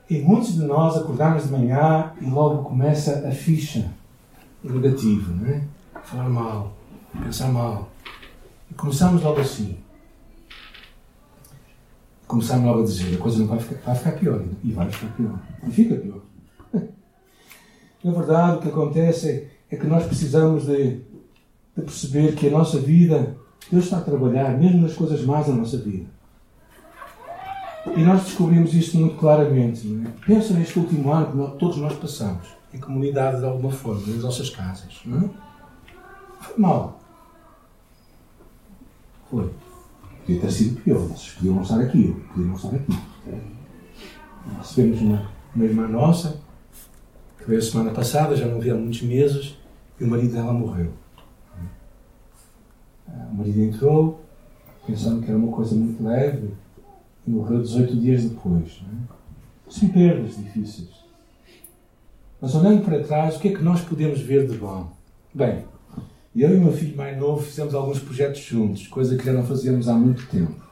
E 0.09 0.19
muitos 0.19 0.55
de 0.55 0.63
nós 0.63 0.97
acordamos 0.97 1.45
de 1.45 1.51
manhã 1.51 2.11
e 2.19 2.25
logo 2.25 2.63
começa 2.63 3.27
a 3.27 3.31
ficha 3.31 3.89
negativa, 4.61 5.31
não 5.31 5.47
é? 5.49 5.63
Falar 6.03 6.29
mal, 6.29 6.73
pensar 7.23 7.47
mal. 7.47 7.89
E 8.69 8.73
começamos 8.73 9.21
logo 9.21 9.39
assim. 9.39 9.77
Começamos 12.27 12.65
logo 12.65 12.81
a 12.81 12.83
dizer: 12.83 13.15
a 13.15 13.19
coisa 13.19 13.39
não 13.39 13.47
vai 13.47 13.59
ficar, 13.59 13.81
vai 13.85 13.95
ficar 13.95 14.11
pior. 14.13 14.43
E 14.63 14.71
vai 14.71 14.89
ficar 14.91 15.13
pior. 15.15 15.39
E 15.65 15.71
fica 15.71 15.95
pior. 15.95 16.19
Na 18.03 18.11
verdade, 18.11 18.57
o 18.57 18.61
que 18.61 18.69
acontece 18.69 19.47
é 19.69 19.75
que 19.75 19.85
nós 19.87 20.05
precisamos 20.05 20.65
de, 20.65 21.01
de 21.75 21.81
perceber 21.83 22.35
que 22.35 22.47
a 22.47 22.51
nossa 22.51 22.79
vida, 22.79 23.37
Deus 23.71 23.85
está 23.85 23.97
a 23.97 24.01
trabalhar, 24.01 24.57
mesmo 24.57 24.81
nas 24.81 24.93
coisas 24.93 25.23
más 25.23 25.47
da 25.47 25.53
nossa 25.53 25.77
vida. 25.77 26.07
E 27.95 28.01
nós 28.01 28.23
descobrimos 28.23 28.73
isto 28.73 28.97
muito 28.97 29.17
claramente. 29.17 29.87
Não 29.87 30.07
é? 30.07 30.13
Pensa 30.25 30.53
neste 30.53 30.77
último 30.77 31.11
ano 31.11 31.31
que 31.31 31.37
nós, 31.37 31.57
todos 31.57 31.77
nós 31.77 31.93
passamos, 31.93 32.47
em 32.73 32.79
comunidade 32.79 33.39
de 33.39 33.45
alguma 33.45 33.71
forma, 33.71 34.01
nas 34.07 34.23
nossas 34.23 34.49
casas. 34.49 34.99
Não 35.05 35.17
é? 35.19 35.29
Foi 36.41 36.57
mal. 36.57 36.99
Foi. 39.29 39.49
Podia 40.19 40.41
ter 40.41 40.51
sido 40.51 40.81
pior. 40.81 40.99
Vocês 40.99 41.33
podiam 41.33 41.55
não 41.55 41.63
estar 41.63 41.79
aqui, 41.79 42.15
podiam 42.29 42.49
não 42.49 42.55
estar 42.55 42.75
aqui. 42.75 42.99
Nós 44.47 44.67
recebemos 44.67 45.01
uma, 45.01 45.31
uma 45.55 45.65
irmã 45.65 45.87
nossa, 45.87 46.39
que 47.41 47.49
veio 47.49 47.61
semana 47.61 47.91
passada, 47.91 48.35
já 48.35 48.45
não 48.45 48.59
via 48.59 48.73
há 48.73 48.77
muitos 48.77 49.01
meses, 49.01 49.57
e 49.99 50.03
o 50.03 50.07
marido 50.07 50.33
dela 50.33 50.53
morreu. 50.53 50.93
O 53.07 53.35
marido 53.35 53.61
entrou, 53.61 54.21
pensando 54.85 55.21
que 55.21 55.29
era 55.29 55.37
uma 55.37 55.51
coisa 55.51 55.75
muito 55.75 56.03
leve, 56.03 56.53
e 57.25 57.31
morreu 57.31 57.61
18 57.61 57.95
dias 57.95 58.23
depois. 58.23 58.81
É? 58.81 59.13
São 59.69 59.89
perdas 59.89 60.37
difíceis. 60.37 60.89
Mas 62.39 62.55
olhando 62.55 62.83
para 62.83 63.03
trás, 63.03 63.35
o 63.35 63.39
que 63.39 63.49
é 63.49 63.53
que 63.53 63.63
nós 63.63 63.81
podemos 63.81 64.19
ver 64.21 64.47
de 64.47 64.57
bom? 64.57 64.91
Bem, 65.33 65.65
eu 66.35 66.51
e 66.51 66.57
o 66.57 66.61
meu 66.61 66.73
filho 66.73 66.95
mais 66.95 67.17
novo 67.17 67.41
fizemos 67.41 67.73
alguns 67.73 67.99
projetos 67.99 68.41
juntos, 68.41 68.87
coisa 68.87 69.17
que 69.17 69.25
já 69.25 69.33
não 69.33 69.43
fazíamos 69.43 69.87
há 69.87 69.93
muito 69.93 70.27
tempo. 70.27 70.70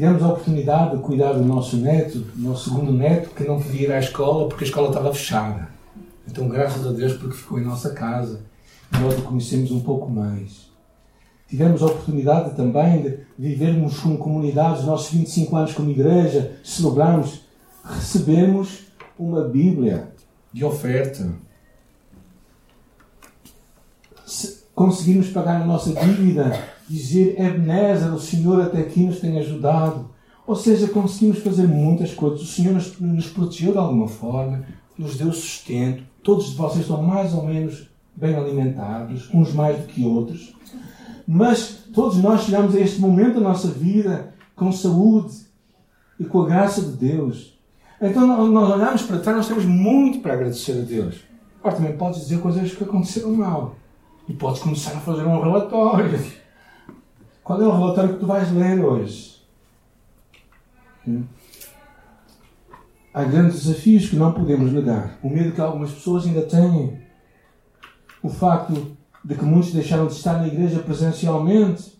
Tivemos 0.00 0.22
a 0.22 0.28
oportunidade 0.28 0.96
de 0.96 1.02
cuidar 1.02 1.34
do 1.34 1.44
nosso 1.44 1.76
neto, 1.76 2.20
do 2.20 2.42
nosso 2.42 2.70
segundo 2.70 2.90
neto, 2.90 3.34
que 3.34 3.44
não 3.44 3.60
podia 3.60 3.82
ir 3.82 3.92
à 3.92 3.98
escola 3.98 4.48
porque 4.48 4.64
a 4.64 4.66
escola 4.66 4.88
estava 4.88 5.12
fechada. 5.12 5.68
Então, 6.26 6.48
graças 6.48 6.86
a 6.86 6.90
Deus, 6.90 7.12
porque 7.18 7.36
ficou 7.36 7.60
em 7.60 7.64
nossa 7.64 7.90
casa, 7.90 8.40
nós 8.92 9.18
o 9.18 9.20
conhecemos 9.20 9.70
um 9.70 9.80
pouco 9.80 10.10
mais. 10.10 10.70
Tivemos 11.46 11.82
a 11.82 11.86
oportunidade 11.88 12.56
também 12.56 13.02
de 13.02 13.18
vivermos 13.38 13.98
com 13.98 14.16
comunidades, 14.16 14.80
os 14.80 14.86
nossos 14.86 15.12
25 15.12 15.54
anos 15.54 15.74
como 15.74 15.90
igreja, 15.90 16.58
celebramos, 16.64 17.42
recebemos 17.84 18.84
uma 19.18 19.44
Bíblia 19.44 20.14
de 20.50 20.64
oferta. 20.64 21.30
Se 24.24 24.64
conseguimos 24.74 25.28
pagar 25.28 25.60
a 25.60 25.66
nossa 25.66 25.92
dívida, 25.92 26.58
dizer 26.90 27.40
Ebenezer, 27.40 28.12
o 28.12 28.18
Senhor 28.18 28.60
até 28.60 28.80
aqui 28.80 29.04
nos 29.04 29.20
tem 29.20 29.38
ajudado. 29.38 30.10
Ou 30.44 30.56
seja, 30.56 30.88
conseguimos 30.88 31.38
fazer 31.38 31.68
muitas 31.68 32.12
coisas. 32.12 32.42
O 32.42 32.46
Senhor 32.46 32.74
nos, 32.74 32.98
nos 32.98 33.28
protegeu 33.28 33.70
de 33.70 33.78
alguma 33.78 34.08
forma, 34.08 34.64
nos 34.98 35.16
deu 35.16 35.32
sustento. 35.32 36.02
Todos 36.20 36.52
vocês 36.54 36.80
estão 36.80 37.00
mais 37.00 37.32
ou 37.32 37.46
menos 37.46 37.88
bem 38.16 38.34
alimentados, 38.34 39.32
uns 39.32 39.52
mais 39.52 39.78
do 39.78 39.86
que 39.86 40.04
outros. 40.04 40.52
Mas 41.26 41.84
todos 41.94 42.18
nós 42.18 42.42
chegamos 42.42 42.74
a 42.74 42.80
este 42.80 43.00
momento 43.00 43.34
da 43.34 43.40
nossa 43.40 43.68
vida 43.68 44.34
com 44.56 44.72
saúde 44.72 45.32
e 46.18 46.24
com 46.24 46.42
a 46.42 46.46
graça 46.46 46.82
de 46.82 46.96
Deus. 46.96 47.56
Então 48.02 48.26
nós 48.48 48.70
olhamos 48.70 49.02
para 49.02 49.20
trás, 49.20 49.36
nós 49.36 49.48
temos 49.48 49.64
muito 49.64 50.18
para 50.18 50.32
agradecer 50.32 50.72
a 50.72 50.84
Deus. 50.84 51.20
Agora 51.60 51.76
também 51.76 51.96
podes 51.96 52.22
dizer 52.22 52.40
coisas 52.40 52.74
que 52.74 52.82
aconteceram 52.82 53.32
mal. 53.32 53.76
E 54.28 54.32
podes 54.32 54.60
começar 54.60 54.92
a 54.92 55.00
fazer 55.00 55.22
um 55.22 55.40
relatório. 55.40 56.39
Qual 57.42 57.60
é 57.60 57.66
o 57.66 57.72
relatório 57.72 58.14
que 58.14 58.20
tu 58.20 58.26
vais 58.26 58.52
ler 58.52 58.84
hoje? 58.84 59.40
Hum? 61.06 61.24
Há 63.12 63.24
grandes 63.24 63.64
desafios 63.64 64.08
que 64.08 64.16
não 64.16 64.32
podemos 64.32 64.72
negar. 64.72 65.18
O 65.22 65.28
medo 65.28 65.52
que 65.52 65.60
algumas 65.60 65.90
pessoas 65.90 66.26
ainda 66.26 66.42
têm. 66.42 67.00
O 68.22 68.28
facto 68.28 68.96
de 69.24 69.34
que 69.34 69.44
muitos 69.44 69.72
deixaram 69.72 70.06
de 70.06 70.14
estar 70.14 70.34
na 70.34 70.46
igreja 70.46 70.78
presencialmente 70.80 71.98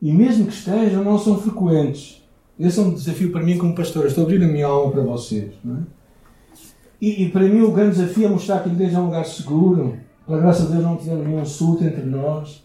e 0.00 0.12
mesmo 0.12 0.46
que 0.46 0.52
estejam, 0.52 1.02
não 1.02 1.18
são 1.18 1.38
frequentes. 1.38 2.22
Esse 2.58 2.78
é 2.78 2.82
um 2.82 2.94
desafio 2.94 3.32
para 3.32 3.42
mim 3.42 3.58
como 3.58 3.74
pastor. 3.74 4.06
Estou 4.06 4.24
a 4.24 4.26
abrir 4.26 4.42
a 4.44 4.48
minha 4.48 4.66
alma 4.66 4.92
para 4.92 5.02
vocês. 5.02 5.52
Não 5.64 5.76
é? 5.76 5.80
e, 7.00 7.24
e, 7.24 7.30
para 7.30 7.42
mim 7.42 7.60
o 7.60 7.72
grande 7.72 7.96
desafio 7.96 8.26
é 8.26 8.28
mostrar 8.28 8.62
que 8.62 8.68
a 8.68 8.72
igreja 8.72 8.96
é 8.96 9.00
um 9.00 9.06
lugar 9.06 9.24
seguro. 9.24 9.96
Pela 10.26 10.40
graça 10.40 10.66
de 10.66 10.72
Deus 10.72 10.82
não 10.82 10.96
tivemos 10.96 11.26
nenhum 11.26 11.42
insulto 11.42 11.84
entre 11.84 12.02
nós. 12.02 12.64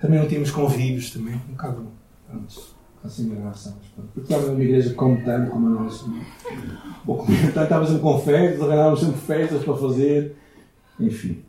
Também 0.00 0.18
não 0.18 0.28
tínhamos 0.28 0.50
convívios 0.50 1.10
também. 1.10 1.34
Um 1.34 1.52
bocado 1.52 1.86
pronto, 2.28 2.60
assim 3.04 3.28
graça. 3.28 3.76
Porque 4.14 4.32
estava 4.32 4.50
numa 4.50 4.62
igreja 4.62 4.94
como 4.94 5.22
tanto 5.24 5.50
como 5.50 5.66
a 5.66 5.82
nossa. 5.82 6.04
Ou 7.06 7.16
como 7.16 7.32
estava 7.32 7.86
sempre 7.86 8.02
com 8.02 8.18
festas, 8.18 8.62
arranjávamos 8.62 9.00
sempre 9.00 9.20
festas 9.20 9.64
para 9.64 9.76
fazer. 9.76 10.36
Enfim. 10.98 11.42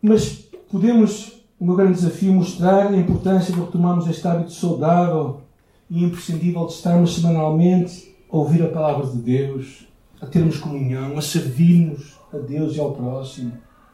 Mas 0.00 0.48
podemos 0.70 1.36
o 1.58 1.64
meu 1.64 1.74
grande 1.74 1.94
desafio 1.94 2.32
é 2.32 2.34
mostrar 2.34 2.88
a 2.88 2.96
importância 2.96 3.54
de 3.54 3.58
retomarmos 3.58 4.06
este 4.08 4.28
hábito 4.28 4.52
saudável 4.52 5.40
e 5.88 6.04
imprescindível 6.04 6.66
de 6.66 6.72
estarmos 6.74 7.14
semanalmente 7.14 8.14
a 8.30 8.36
ouvir 8.36 8.62
a 8.62 8.68
palavra 8.68 9.06
de 9.06 9.16
Deus, 9.16 9.88
a 10.20 10.26
termos 10.26 10.58
comunhão, 10.58 11.16
a 11.16 11.22
servirmos 11.22 12.18
a 12.30 12.36
Deus 12.36 12.76
e 12.76 12.80
ao 12.80 12.92
próximo, 12.92 13.52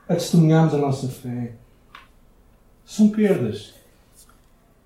a 0.09 0.15
testemunharmos 0.15 0.75
a 0.75 0.79
nossa 0.79 1.07
fé. 1.07 1.55
São 2.85 3.09
perdas. 3.09 3.75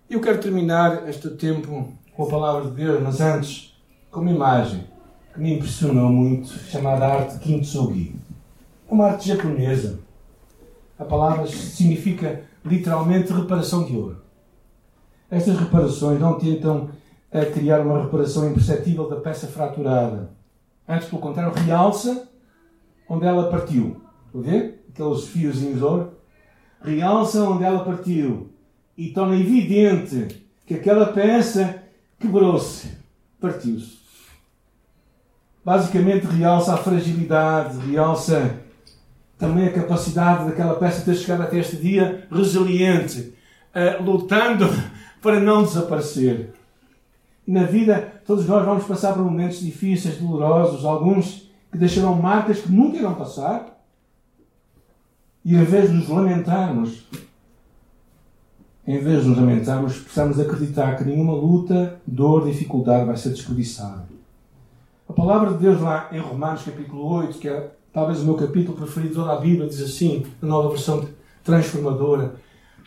Eu 0.09 0.21
quero 0.21 0.41
terminar 0.41 1.09
este 1.09 1.31
tempo 1.31 1.93
com 2.15 2.23
a 2.23 2.29
palavra 2.29 2.71
de 2.71 2.77
Deus, 2.77 3.03
mas 3.03 3.21
antes, 3.21 3.77
com 4.11 4.21
uma 4.21 4.31
imagem 4.31 4.85
que 5.33 5.41
me 5.41 5.55
impressionou 5.55 6.09
muito, 6.09 6.49
chamada 6.49 7.07
arte 7.07 7.39
Kintsugi. 7.39 8.15
Uma 8.89 9.07
arte 9.07 9.29
japonesa. 9.29 9.99
A 10.99 11.05
palavra 11.05 11.47
significa 11.47 12.43
literalmente 12.65 13.33
reparação 13.33 13.85
de 13.85 13.97
ouro. 13.97 14.23
Estas 15.31 15.59
reparações 15.59 16.21
não 16.21 16.39
tentam 16.39 16.91
eh, 17.31 17.45
criar 17.47 17.81
uma 17.81 18.05
reparação 18.05 18.49
imperceptível 18.49 19.09
da 19.09 19.17
peça 19.17 19.47
fraturada. 19.47 20.31
Antes, 20.89 21.09
pelo 21.09 21.21
contrário, 21.21 21.53
realça 21.53 22.29
onde 23.09 23.27
ela 23.27 23.51
partiu. 23.51 24.01
Estão 24.27 24.41
a 24.41 24.45
ver? 24.45 24.87
Aqueles 24.89 25.25
fiozinhos 25.27 25.79
de 25.79 25.85
ouro. 25.85 26.16
Realça 26.83 27.43
onde 27.43 27.65
ela 27.65 27.85
partiu. 27.85 28.51
E 28.97 29.09
torna 29.11 29.37
evidente 29.37 30.47
que 30.67 30.75
aquela 30.75 31.07
peça 31.07 31.83
quebrou-se, 32.19 32.89
partiu-se. 33.41 33.99
Basicamente, 35.65 36.27
realça 36.27 36.75
a 36.75 36.77
fragilidade, 36.77 37.79
realça 37.91 38.61
também 39.39 39.67
a 39.67 39.73
capacidade 39.73 40.47
daquela 40.47 40.77
peça 40.77 41.05
ter 41.05 41.15
chegado 41.15 41.43
até 41.43 41.59
este 41.59 41.77
dia 41.77 42.27
resiliente, 42.31 43.35
uh, 43.75 44.03
lutando 44.03 44.67
para 45.21 45.41
não 45.41 45.63
desaparecer. 45.63 46.55
Na 47.47 47.65
vida, 47.65 48.21
todos 48.27 48.47
nós 48.47 48.65
vamos 48.65 48.85
passar 48.85 49.13
por 49.13 49.23
momentos 49.23 49.61
difíceis, 49.61 50.17
dolorosos, 50.19 50.85
alguns 50.85 51.49
que 51.71 51.79
deixarão 51.79 52.15
marcas 52.15 52.61
que 52.61 52.73
nunca 52.73 52.97
irão 52.97 53.15
passar. 53.15 53.76
E 55.47 55.55
em 55.55 55.63
vez 55.63 55.89
de 55.89 55.95
nos 55.95 56.09
lamentarmos, 56.09 57.07
em 58.85 58.99
vez 58.99 59.23
de 59.23 59.29
nos 59.29 59.39
lamentarmos, 59.39 59.97
precisamos 59.97 60.41
acreditar 60.41 60.97
que 60.97 61.05
nenhuma 61.05 61.35
luta, 61.35 62.01
dor, 62.05 62.47
dificuldade 62.47 63.07
vai 63.07 63.17
ser 63.17 63.29
desperdiçada. 63.29 64.09
A 65.09 65.13
palavra 65.13 65.53
de 65.53 65.59
Deus 65.59 65.81
lá 65.81 66.09
em 66.11 66.19
Romanos 66.19 66.65
capítulo 66.65 67.01
8, 67.01 67.39
que 67.39 67.49
é 67.49 67.71
talvez 67.93 68.23
o 68.23 68.25
meu 68.25 68.35
capítulo 68.35 68.77
preferido 68.77 69.11
de 69.11 69.21
toda 69.21 69.35
a 69.35 69.41
Bíblia, 69.41 69.69
diz 69.69 69.81
assim, 69.81 70.27
na 70.43 70.49
nova 70.49 70.71
versão 70.71 71.09
transformadora. 71.45 72.35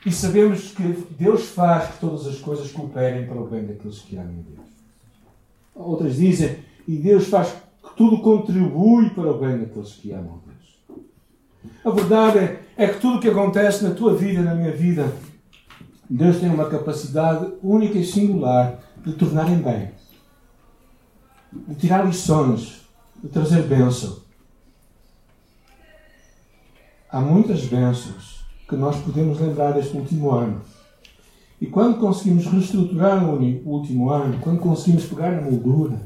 E 0.05 0.11
sabemos 0.11 0.71
que 0.71 0.83
Deus 1.17 1.47
faz 1.51 1.91
que 1.91 2.01
todas 2.01 2.27
as 2.27 2.39
coisas 2.39 2.69
cooperem 2.73 3.25
para 3.25 3.39
o 3.39 3.47
bem 3.47 3.65
daqueles 3.65 3.99
que 3.99 4.17
amam 4.17 4.33
a 4.33 4.53
Deus. 4.53 4.67
Outras 5.73 6.17
dizem, 6.17 6.57
e 6.85 6.97
Deus 6.97 7.29
faz 7.29 7.53
que 7.53 7.95
tudo 7.95 8.21
contribui 8.21 9.11
para 9.11 9.31
o 9.31 9.39
bem 9.39 9.59
daqueles 9.59 9.93
que 9.93 10.11
amam 10.11 10.33
a 10.33 10.45
Deus. 10.45 10.48
A 11.83 11.89
verdade 11.89 12.57
é, 12.77 12.87
que 12.87 12.99
tudo 12.99 13.17
o 13.17 13.21
que 13.21 13.29
acontece 13.29 13.83
na 13.83 13.91
tua 13.91 14.15
vida, 14.15 14.41
na 14.41 14.55
minha 14.55 14.71
vida, 14.71 15.13
Deus 16.09 16.37
tem 16.39 16.49
uma 16.49 16.69
capacidade 16.69 17.51
única 17.61 17.97
e 17.97 18.05
singular 18.05 18.79
de 19.05 19.13
tornar 19.13 19.49
em 19.49 19.57
bem, 19.57 19.91
de 21.51 21.75
tirar 21.75 22.05
lições, 22.05 22.81
de 23.21 23.29
trazer 23.29 23.63
bênção 23.63 24.29
há 27.11 27.19
muitas 27.19 27.65
bênçãos 27.65 28.45
que 28.67 28.75
nós 28.75 28.95
podemos 28.97 29.39
lembrar 29.39 29.71
deste 29.71 29.97
último 29.97 30.31
ano. 30.31 30.61
E 31.59 31.65
quando 31.65 31.99
conseguimos 31.99 32.45
reestruturar 32.45 33.23
o 33.27 33.39
último 33.65 34.09
ano, 34.11 34.39
quando 34.39 34.59
conseguimos 34.59 35.05
pegar 35.05 35.31
na 35.31 35.41
moldura, 35.41 35.99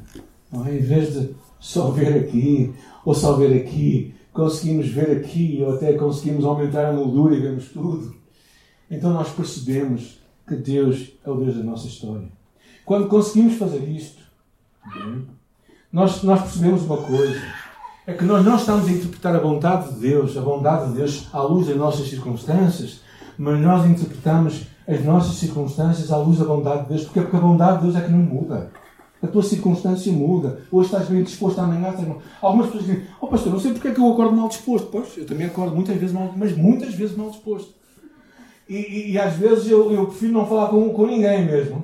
é? 0.66 0.76
em 0.76 0.80
vez 0.80 1.14
de 1.14 1.36
só 1.60 1.92
ver 1.92 2.18
aqui 2.18 2.74
ou 3.06 3.14
só 3.14 3.34
ver 3.34 3.62
aqui, 3.62 4.16
conseguimos 4.34 4.88
ver 4.88 5.18
aqui 5.18 5.64
ou 5.66 5.76
até 5.76 5.94
conseguimos 5.94 6.44
aumentar 6.44 6.86
a 6.88 6.94
moldura 6.94 7.36
e 7.36 7.40
vemos 7.40 7.70
tudo, 7.70 8.16
então 8.90 9.14
nós 9.14 9.30
percebemos 9.30 10.20
que 10.48 10.56
Deus 10.56 11.14
é 11.26 11.30
o 11.30 11.36
Deus 11.36 11.56
da 11.56 11.64
nossa 11.64 11.88
história. 11.88 12.28
Quando 12.84 13.08
conseguimos 13.08 13.56
fazer 13.56 13.88
isto, 13.88 14.22
nós, 15.92 16.22
nós 16.24 16.42
percebemos 16.42 16.84
uma 16.84 16.98
coisa 16.98 17.42
é 18.06 18.14
que 18.14 18.26
nós 18.26 18.44
não 18.44 18.58
estamos 18.58 18.88
a 18.88 18.92
interpretar 18.92 19.34
a 19.34 19.40
vontade 19.40 19.94
de 19.94 20.00
Deus, 20.02 20.36
a 20.36 20.42
bondade 20.42 20.90
de 20.90 20.98
Deus 20.98 21.30
à 21.32 21.42
luz 21.42 21.68
das 21.68 21.78
nossas 21.78 22.10
circunstâncias, 22.10 23.00
mas 23.38 23.62
nós 23.62 23.86
interpretamos 23.86 24.68
as 24.86 25.06
nossas 25.06 25.36
circunstâncias 25.36 26.12
à 26.12 26.18
luz 26.18 26.38
da 26.38 26.44
bondade 26.44 26.84
de 26.84 26.90
Deus, 26.90 27.04
porque, 27.06 27.22
porque 27.22 27.38
a 27.38 27.40
bondade 27.40 27.78
de 27.78 27.84
Deus 27.84 27.96
é 27.96 28.02
que 28.02 28.12
não 28.12 28.20
muda. 28.20 28.72
A 29.24 29.28
tua 29.28 29.42
circunstância 29.42 30.12
muda. 30.12 30.60
Hoje 30.70 30.88
estás 30.88 31.08
bem 31.08 31.24
disposto, 31.24 31.60
amanhã 31.60 31.90
estás 31.90 32.08
mal. 32.08 32.22
Algumas 32.42 32.68
pessoas 32.68 32.86
dizem, 32.86 33.04
oh 33.22 33.28
pastor, 33.28 33.54
não 33.54 33.60
sei 33.60 33.72
porque 33.72 33.88
é 33.88 33.92
que 33.92 34.00
eu 34.00 34.12
acordo 34.12 34.36
mal 34.36 34.50
disposto. 34.50 34.90
Pois, 34.92 35.18
eu 35.18 35.26
também 35.26 35.48
acordo 35.48 35.74
muitas 35.74 35.96
vezes 35.96 36.14
mal, 36.14 36.34
mas 36.36 36.56
muitas 36.56 36.94
vezes 36.94 37.16
mal 37.16 37.30
disposto. 37.30 37.74
E, 38.68 38.76
e, 38.76 39.12
e 39.12 39.20
às 39.20 39.36
vezes 39.36 39.70
eu, 39.70 39.92
eu, 39.92 40.08
prefiro 40.08 40.34
não 40.34 40.46
falar 40.46 40.68
com, 40.68 40.90
com 40.90 41.08
ninguém 41.08 41.46
mesmo. 41.46 41.84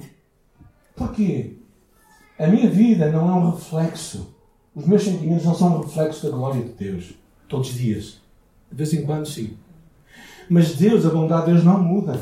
Porquê? 0.95 1.53
A 2.37 2.47
minha 2.47 2.69
vida 2.69 3.09
não 3.09 3.29
é 3.29 3.33
um 3.33 3.51
reflexo 3.51 4.39
os 4.79 4.85
meus 4.85 5.03
sentimentos 5.03 5.45
não 5.45 5.55
são 5.55 5.75
um 5.75 5.81
reflexo 5.81 6.25
da 6.25 6.35
glória 6.35 6.63
de 6.63 6.69
Deus. 6.69 7.13
Todos 7.49 7.69
os 7.69 7.75
dias. 7.75 8.21
De 8.71 8.77
vez 8.77 8.93
em 8.93 9.05
quando, 9.05 9.25
sim. 9.25 9.57
Mas 10.49 10.75
Deus, 10.75 11.05
a 11.05 11.09
bondade 11.09 11.47
de 11.47 11.51
Deus, 11.51 11.65
não 11.65 11.81
muda. 11.81 12.19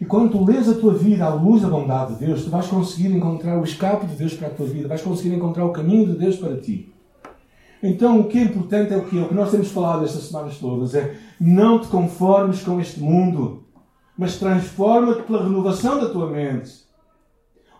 E 0.00 0.04
quando 0.04 0.30
tu 0.30 0.44
lês 0.44 0.68
a 0.68 0.74
tua 0.74 0.94
vida 0.94 1.24
à 1.24 1.34
luz 1.34 1.62
da 1.62 1.68
bondade 1.68 2.14
de 2.14 2.26
Deus, 2.26 2.44
tu 2.44 2.50
vais 2.50 2.66
conseguir 2.66 3.08
encontrar 3.08 3.58
o 3.58 3.64
escape 3.64 4.06
de 4.06 4.14
Deus 4.14 4.34
para 4.34 4.48
a 4.48 4.50
tua 4.50 4.66
vida, 4.66 4.88
vais 4.88 5.02
conseguir 5.02 5.34
encontrar 5.34 5.64
o 5.64 5.72
caminho 5.72 6.06
de 6.06 6.18
Deus 6.18 6.36
para 6.36 6.56
ti. 6.56 6.92
Então, 7.82 8.20
o 8.20 8.24
que 8.24 8.38
é 8.38 8.42
importante 8.42 8.92
é 8.92 8.96
o 8.96 9.04
que, 9.04 9.18
é 9.18 9.22
o 9.22 9.28
que 9.28 9.34
nós 9.34 9.50
temos 9.50 9.70
falado 9.70 10.04
estas 10.04 10.24
semanas 10.24 10.58
todas: 10.58 10.94
é 10.94 11.16
não 11.40 11.78
te 11.78 11.88
conformes 11.88 12.62
com 12.62 12.80
este 12.80 13.00
mundo, 13.00 13.64
mas 14.16 14.36
transforma-te 14.36 15.22
pela 15.22 15.42
renovação 15.42 16.00
da 16.00 16.08
tua 16.08 16.28
mente. 16.28 16.72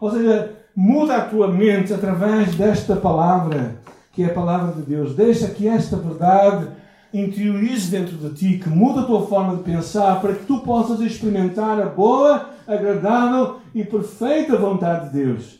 Ou 0.01 0.11
seja, 0.11 0.57
muda 0.75 1.17
a 1.17 1.25
tua 1.25 1.49
mente 1.49 1.93
através 1.93 2.55
desta 2.55 2.95
palavra 2.95 3.81
que 4.19 4.25
é 4.25 4.27
a 4.27 4.35
palavra 4.35 4.73
de 4.73 4.83
Deus. 4.83 5.15
Deixa 5.15 5.47
que 5.47 5.69
esta 5.69 5.97
verdade 5.97 6.67
interiorize 7.13 7.91
dentro 7.91 8.17
de 8.17 8.35
ti, 8.35 8.59
que 8.59 8.69
muda 8.69 9.01
a 9.01 9.05
tua 9.05 9.27
forma 9.27 9.57
de 9.57 9.63
pensar, 9.63 10.21
para 10.21 10.35
que 10.35 10.45
tu 10.45 10.61
possas 10.61 11.01
experimentar 11.01 11.81
a 11.81 11.87
boa, 11.87 12.51
agradável 12.67 13.61
e 13.75 13.85
perfeita 13.85 14.57
vontade 14.57 15.07
de 15.07 15.25
Deus. 15.25 15.59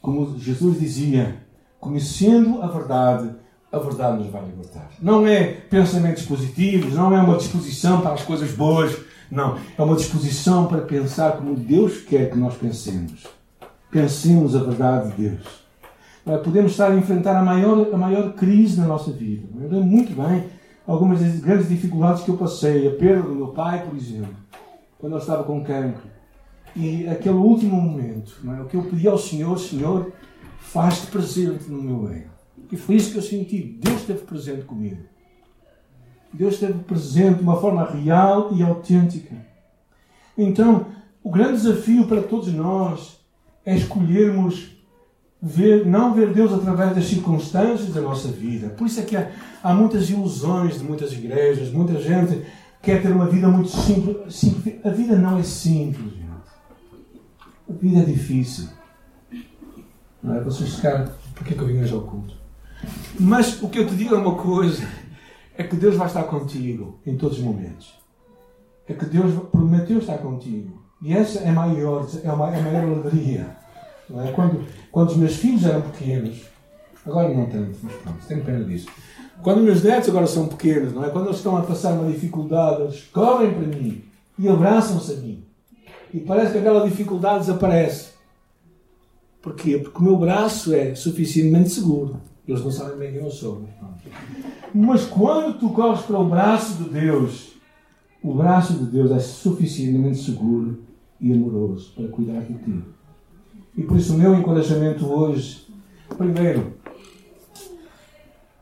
Como 0.00 0.38
Jesus 0.38 0.78
dizia, 0.78 1.42
conhecendo 1.80 2.62
a 2.62 2.66
verdade, 2.66 3.30
a 3.72 3.78
verdade 3.78 4.18
nos 4.18 4.30
vai 4.30 4.44
libertar. 4.44 4.90
Não 5.00 5.26
é 5.26 5.44
pensamentos 5.44 6.24
positivos, 6.24 6.94
não 6.94 7.16
é 7.16 7.20
uma 7.20 7.36
disposição 7.36 8.00
para 8.00 8.12
as 8.12 8.22
coisas 8.22 8.52
boas, 8.52 8.94
não. 9.30 9.58
É 9.76 9.82
uma 9.82 9.96
disposição 9.96 10.66
para 10.66 10.82
pensar 10.82 11.32
como 11.32 11.56
Deus 11.56 12.02
quer 12.02 12.30
que 12.30 12.36
nós 12.36 12.54
pensemos. 12.54 13.26
Pensemos 13.90 14.54
a 14.54 14.62
verdade 14.62 15.10
de 15.10 15.28
Deus. 15.30 15.63
Eh, 16.26 16.38
podemos 16.38 16.72
estar 16.72 16.90
a 16.90 16.96
enfrentar 16.96 17.36
a 17.36 17.42
maior, 17.42 17.92
a 17.92 17.96
maior 17.96 18.32
crise 18.32 18.80
na 18.80 18.86
nossa 18.86 19.12
vida. 19.12 19.46
Eu 19.54 19.60
lembro 19.60 19.82
muito 19.82 20.14
bem 20.14 20.44
algumas 20.86 21.20
das 21.20 21.38
grandes 21.38 21.68
dificuldades 21.68 22.22
que 22.22 22.30
eu 22.30 22.36
passei. 22.36 22.88
A 22.88 22.92
perda 22.92 23.28
do 23.28 23.34
meu 23.34 23.48
pai, 23.48 23.84
por 23.84 23.94
exemplo, 23.96 24.34
quando 24.98 25.14
eu 25.14 25.18
estava 25.18 25.44
com 25.44 25.62
cancro. 25.62 26.14
E 26.74 27.06
aquele 27.06 27.36
último 27.36 27.80
momento, 27.80 28.36
é? 28.48 28.62
o 28.62 28.66
que 28.66 28.76
eu 28.76 28.82
pedi 28.82 29.06
ao 29.06 29.18
Senhor, 29.18 29.58
Senhor, 29.58 30.12
faz-te 30.58 31.06
presente 31.08 31.70
no 31.70 31.80
meu 31.82 31.98
meio. 31.98 32.30
E 32.72 32.76
foi 32.76 32.96
isso 32.96 33.12
que 33.12 33.18
eu 33.18 33.22
senti. 33.22 33.78
Deus 33.80 34.00
esteve 34.00 34.20
presente 34.20 34.62
comigo. 34.62 35.02
Deus 36.32 36.54
esteve 36.54 36.80
presente 36.80 37.36
de 37.36 37.42
uma 37.42 37.60
forma 37.60 37.84
real 37.84 38.50
e 38.52 38.62
autêntica. 38.62 39.36
Então, 40.36 40.86
o 41.22 41.30
grande 41.30 41.52
desafio 41.52 42.08
para 42.08 42.22
todos 42.22 42.52
nós 42.52 43.20
é 43.64 43.76
escolhermos 43.76 44.73
ver, 45.44 45.84
não 45.84 46.14
ver 46.14 46.32
Deus 46.32 46.52
através 46.52 46.94
das 46.94 47.04
circunstâncias 47.04 47.92
da 47.92 48.00
nossa 48.00 48.28
vida. 48.28 48.70
Por 48.70 48.86
isso 48.86 48.98
é 48.98 49.02
que 49.02 49.14
há, 49.14 49.30
há 49.62 49.74
muitas 49.74 50.08
ilusões 50.08 50.78
de 50.78 50.84
muitas 50.84 51.12
igrejas, 51.12 51.70
muita 51.70 52.00
gente 52.00 52.42
quer 52.80 53.02
ter 53.02 53.12
uma 53.12 53.26
vida 53.26 53.46
muito 53.48 53.68
simples. 53.68 54.34
simples. 54.34 54.76
A 54.82 54.88
vida 54.88 55.16
não 55.16 55.38
é 55.38 55.42
simples, 55.42 56.12
gente. 56.12 56.24
A 57.68 57.72
vida 57.74 58.00
é 58.00 58.04
difícil. 58.04 58.68
Não 60.22 60.34
é? 60.34 60.40
Vocês 60.40 60.76
ficaram. 60.76 61.12
Por 61.34 61.44
que, 61.44 61.52
é 61.52 61.56
que 61.56 61.62
eu 61.62 61.66
vim 61.66 61.82
hoje 61.82 61.92
ao 61.92 62.00
culto? 62.00 62.34
Mas 63.20 63.62
o 63.62 63.68
que 63.68 63.78
eu 63.78 63.86
te 63.86 63.94
digo 63.94 64.14
é 64.14 64.18
uma 64.18 64.36
coisa: 64.36 64.86
é 65.58 65.62
que 65.62 65.76
Deus 65.76 65.96
vai 65.96 66.06
estar 66.06 66.24
contigo 66.24 66.98
em 67.06 67.16
todos 67.16 67.38
os 67.38 67.44
momentos. 67.44 67.94
É 68.88 68.94
que 68.94 69.04
Deus 69.04 69.34
prometeu 69.50 69.98
estar 69.98 70.18
contigo. 70.18 70.82
E 71.02 71.12
essa 71.12 71.40
é 71.40 71.50
maior, 71.50 72.06
é 72.22 72.28
a 72.28 72.36
maior 72.36 72.98
alegria. 72.98 73.63
É? 74.10 74.32
Quando, 74.32 74.64
quando 74.92 75.10
os 75.10 75.16
meus 75.16 75.36
filhos 75.36 75.64
eram 75.64 75.82
pequenos, 75.82 76.42
Agora 77.06 77.28
não 77.28 77.46
tanto, 77.46 77.76
mas 77.82 77.92
pronto, 77.96 78.26
tenho 78.26 78.44
pena 78.44 78.64
disso. 78.64 78.88
Quando 79.42 79.62
meus 79.62 79.82
netos 79.82 80.08
agora 80.08 80.26
são 80.26 80.48
pequenos, 80.48 80.94
não 80.94 81.04
é? 81.04 81.10
Quando 81.10 81.26
eles 81.26 81.36
estão 81.36 81.56
a 81.56 81.62
passar 81.62 81.92
uma 81.92 82.10
dificuldade, 82.10 82.82
eles 82.82 83.04
correm 83.12 83.52
para 83.52 83.66
mim 83.66 84.02
e 84.38 84.48
abraçam-se 84.48 85.12
a 85.12 85.16
mim. 85.16 85.44
E 86.12 86.20
parece 86.20 86.52
que 86.52 86.58
aquela 86.58 86.88
dificuldade 86.88 87.40
desaparece. 87.40 88.14
Porquê? 89.42 89.78
Porque 89.78 89.98
o 89.98 90.02
meu 90.02 90.16
braço 90.16 90.72
é 90.72 90.94
suficientemente 90.94 91.70
seguro. 91.70 92.20
Eles 92.48 92.64
não 92.64 92.70
sabem 92.70 92.96
bem 92.96 93.12
quem 93.12 93.22
eu 93.22 93.30
sou. 93.30 93.64
Mas 94.72 95.04
quando 95.04 95.58
tu 95.58 95.70
corres 95.70 96.02
para 96.02 96.18
o 96.18 96.28
braço 96.28 96.82
de 96.82 96.88
Deus, 96.88 97.52
o 98.22 98.32
braço 98.32 98.72
de 98.74 98.84
Deus 98.84 99.10
é 99.10 99.18
suficientemente 99.18 100.22
seguro 100.22 100.82
e 101.20 101.32
amoroso 101.32 101.92
para 101.94 102.08
cuidar 102.08 102.40
de 102.40 102.54
ti. 102.54 102.93
E 103.76 103.82
por 103.82 103.96
isso 103.96 104.14
o 104.14 104.18
meu 104.18 104.34
encorajamento 104.34 105.06
hoje, 105.06 105.66
primeiro, 106.16 106.74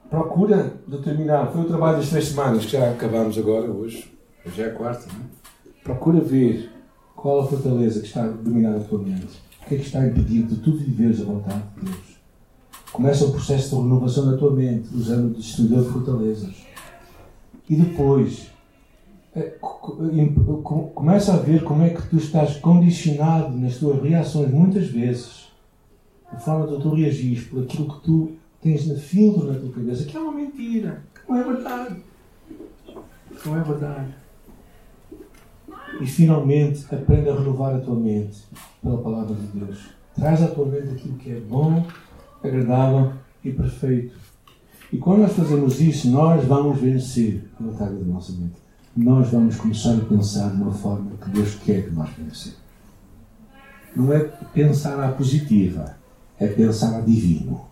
procura 0.09 0.75
determinar, 0.87 1.47
foi 1.53 1.63
o 1.63 1.67
trabalho 1.67 1.99
das 1.99 2.09
três 2.09 2.29
semanas 2.29 2.65
que 2.65 2.73
já 2.73 2.91
acabamos 2.91 3.37
agora, 3.37 3.71
hoje, 3.71 4.11
hoje 4.47 4.63
é 4.63 4.67
a 4.67 4.71
quarta, 4.73 5.07
não 5.13 5.21
é? 5.21 5.43
Procura 5.83 6.21
ver 6.21 6.71
qual 7.17 7.41
a 7.41 7.47
fortaleza 7.47 8.01
que 8.01 8.07
está 8.07 8.25
a 8.25 8.29
dominar 8.29 8.77
a 8.77 8.81
tua 8.81 8.99
mente. 8.99 9.43
O 9.63 9.69
que 9.69 9.75
é 9.75 9.79
que 9.79 9.85
está 9.85 10.01
a 10.01 10.07
impedir 10.07 10.43
de 10.43 10.57
tu 10.57 10.77
viveres 10.77 11.21
a 11.21 11.25
vontade 11.25 11.63
de 11.77 11.85
Deus? 11.87 12.21
Começa 12.93 13.25
o 13.25 13.33
processo 13.33 13.77
de 13.77 13.83
renovação 13.83 14.31
da 14.31 14.37
tua 14.37 14.53
mente, 14.53 14.89
usando 14.95 15.27
o 15.27 15.35
destruidor 15.35 15.85
de 15.85 15.91
fortalezas. 15.91 16.55
E 17.69 17.77
depois, 17.77 18.51
começa 20.95 21.35
a 21.35 21.39
ver 21.39 21.65
como 21.65 21.83
é 21.83 21.91
que 21.91 22.07
tu 22.09 22.17
estás 22.17 22.57
condicionado 22.57 23.57
nas 23.57 23.79
tuas 23.79 24.03
reações, 24.03 24.51
muitas 24.51 24.89
vezes, 24.89 25.51
a 26.31 26.37
forma 26.37 26.67
de 26.67 26.83
tu 26.83 26.95
reagires 26.95 27.45
por 27.45 27.63
aquilo 27.63 27.89
que 27.95 28.05
tu 28.05 28.33
tens 28.61 28.87
na 28.87 28.97
filtro 28.97 29.51
na 29.51 29.59
tua 29.59 29.73
cabeça, 29.73 30.05
que 30.05 30.17
é 30.17 30.21
uma 30.21 30.33
mentira, 30.33 31.03
não 31.27 31.37
é 31.37 31.45
verdade. 31.45 31.97
Não 33.47 33.57
é 33.57 33.63
verdade. 33.63 34.15
E 36.01 36.07
finalmente 36.07 36.95
aprende 36.95 37.31
a 37.31 37.35
renovar 37.35 37.75
a 37.75 37.81
tua 37.81 37.95
mente 37.95 38.39
pela 38.83 38.99
palavra 38.99 39.35
de 39.35 39.47
Deus. 39.59 39.91
Traz 40.15 40.43
à 40.43 40.49
tua 40.49 40.67
mente 40.67 40.91
aquilo 40.91 41.17
que 41.17 41.31
é 41.31 41.41
bom, 41.41 41.87
agradável 42.43 43.15
e 43.43 43.51
perfeito. 43.51 44.15
E 44.93 44.99
quando 44.99 45.23
nós 45.23 45.33
fazemos 45.33 45.81
isso, 45.81 46.11
nós 46.11 46.45
vamos 46.45 46.79
vencer 46.79 47.45
a 47.59 47.63
batalha 47.63 47.97
da 47.97 48.05
nossa 48.05 48.33
mente 48.33 48.62
nós 48.97 49.31
vamos 49.31 49.57
começar 49.57 49.95
a 49.95 50.05
pensar 50.05 50.51
de 50.51 50.63
uma 50.63 50.73
forma 50.73 51.13
que 51.17 51.31
Deus 51.31 51.55
quer 51.57 51.85
que 51.85 51.91
nós 51.91 52.11
pensemos. 52.11 52.59
Não 53.97 54.13
é 54.13 54.21
pensar 54.53 55.01
à 55.01 55.13
positiva, 55.13 55.97
é 56.39 56.47
pensar 56.47 56.99
a 56.99 57.01
divino. 57.01 57.67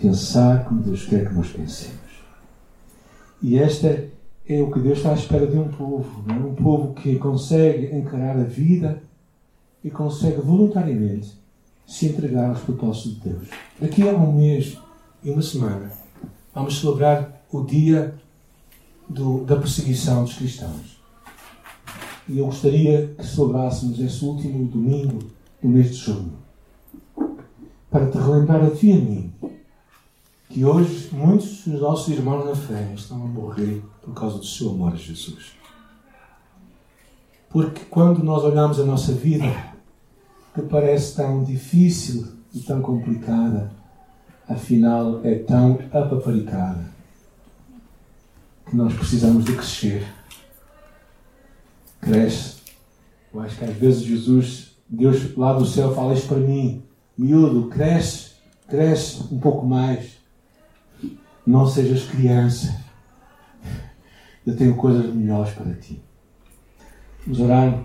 Pensar 0.00 0.64
como 0.64 0.82
Deus 0.82 1.06
quer 1.06 1.28
que 1.28 1.34
nós 1.34 1.48
pensemos. 1.48 2.00
E 3.42 3.58
esta 3.58 4.04
é 4.48 4.62
o 4.62 4.70
que 4.70 4.80
Deus 4.80 4.98
está 4.98 5.10
à 5.10 5.14
espera 5.14 5.46
de 5.46 5.56
um 5.56 5.68
povo. 5.68 6.24
É? 6.28 6.32
Um 6.32 6.54
povo 6.54 6.94
que 6.94 7.16
consegue 7.16 7.94
encarar 7.94 8.38
a 8.38 8.44
vida 8.44 9.02
e 9.82 9.90
consegue 9.90 10.40
voluntariamente 10.40 11.32
se 11.86 12.06
entregar 12.06 12.50
aos 12.50 12.60
propósitos 12.60 13.14
de 13.14 13.30
Deus. 13.30 13.48
Daqui 13.80 14.08
a 14.08 14.12
um 14.12 14.32
mês 14.32 14.78
e 15.22 15.30
uma 15.30 15.42
semana 15.42 15.90
vamos 16.54 16.80
celebrar 16.80 17.42
o 17.50 17.62
dia 17.62 18.14
do, 19.12 19.44
da 19.44 19.56
perseguição 19.56 20.24
dos 20.24 20.34
cristãos. 20.34 21.00
E 22.28 22.38
eu 22.38 22.46
gostaria 22.46 23.14
que 23.18 23.26
celebrássemos 23.26 23.98
esse 24.00 24.24
último 24.24 24.66
domingo 24.66 25.18
do 25.60 25.68
mês 25.68 25.90
de 25.90 25.96
junho 25.96 26.32
para 27.90 28.10
te 28.10 28.16
relembrar 28.16 28.64
a 28.64 28.70
ti 28.70 28.88
e 28.88 28.92
a 28.92 28.96
mim 28.96 29.32
que 30.48 30.64
hoje 30.64 31.08
muitos 31.12 31.64
dos 31.66 31.80
nossos 31.80 32.08
irmãos 32.08 32.44
na 32.44 32.54
fé 32.54 32.92
estão 32.94 33.22
a 33.22 33.26
morrer 33.26 33.82
por 34.02 34.12
causa 34.12 34.38
do 34.38 34.44
seu 34.44 34.70
amor 34.70 34.92
a 34.92 34.96
Jesus. 34.96 35.52
Porque 37.48 37.84
quando 37.86 38.22
nós 38.22 38.44
olhamos 38.44 38.78
a 38.78 38.84
nossa 38.84 39.12
vida, 39.12 39.46
que 40.54 40.62
parece 40.62 41.16
tão 41.16 41.42
difícil 41.42 42.28
e 42.52 42.60
tão 42.60 42.82
complicada, 42.82 43.72
afinal 44.46 45.20
é 45.24 45.36
tão 45.36 45.78
apaparicada 45.90 46.92
nós 48.72 48.94
precisamos 48.94 49.44
de 49.44 49.52
crescer. 49.54 50.06
Cresce. 52.00 52.62
Eu 53.32 53.40
acho 53.40 53.56
que 53.56 53.64
às 53.64 53.76
vezes 53.76 54.02
Jesus, 54.02 54.76
Deus 54.88 55.36
lá 55.36 55.52
do 55.52 55.64
céu, 55.66 55.94
fala 55.94 56.14
isso 56.14 56.26
para 56.26 56.38
mim. 56.38 56.82
Miúdo, 57.16 57.68
cresce, 57.68 58.32
cresce 58.68 59.22
um 59.30 59.38
pouco 59.38 59.66
mais. 59.66 60.18
Não 61.46 61.66
sejas 61.66 62.04
criança. 62.04 62.80
Eu 64.46 64.56
tenho 64.56 64.74
coisas 64.74 65.14
melhores 65.14 65.52
para 65.54 65.74
ti. 65.74 66.02
Vamos 67.24 67.40
orar. 67.40 67.84